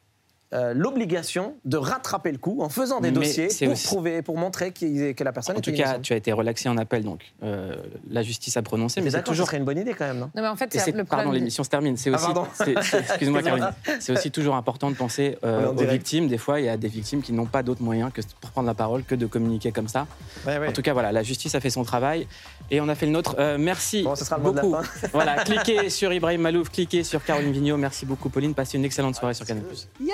[0.53, 4.37] euh, l'obligation de rattraper le coup en faisant des Mais dossiers pour aussi- prouver, pour
[4.37, 7.75] montrer que la personne En tout cas, tu as été relaxé en appel, donc euh,
[8.09, 9.01] la justice a prononcé.
[9.01, 10.29] Mais Mais c'est toujours serait une bonne idée quand même, non?
[10.35, 11.97] Non, mais en fait, le pardon, l'émission se termine.
[11.97, 12.17] C'est Ah,
[12.61, 13.41] aussi, excuse-moi.
[13.43, 15.91] Caroline, c'est aussi toujours important de penser euh, aux direct.
[15.93, 16.27] victimes.
[16.27, 18.67] Des fois, il y a des victimes qui n'ont pas d'autre moyen que pour prendre
[18.67, 20.07] la parole que de communiquer comme ça.
[20.45, 20.67] Ouais, ouais.
[20.69, 22.25] En tout cas, voilà, la justice a fait son travail
[22.71, 23.35] et on a fait le nôtre.
[23.39, 24.75] Euh, merci Bon, ce sera beaucoup.
[25.13, 27.77] voilà, cliquez sur Ibrahim Malouf, cliquez sur Caroline Vigneault.
[27.77, 28.53] Merci beaucoup, Pauline.
[28.53, 29.63] Passez une excellente soirée sur Canal+.
[29.99, 30.13] Yo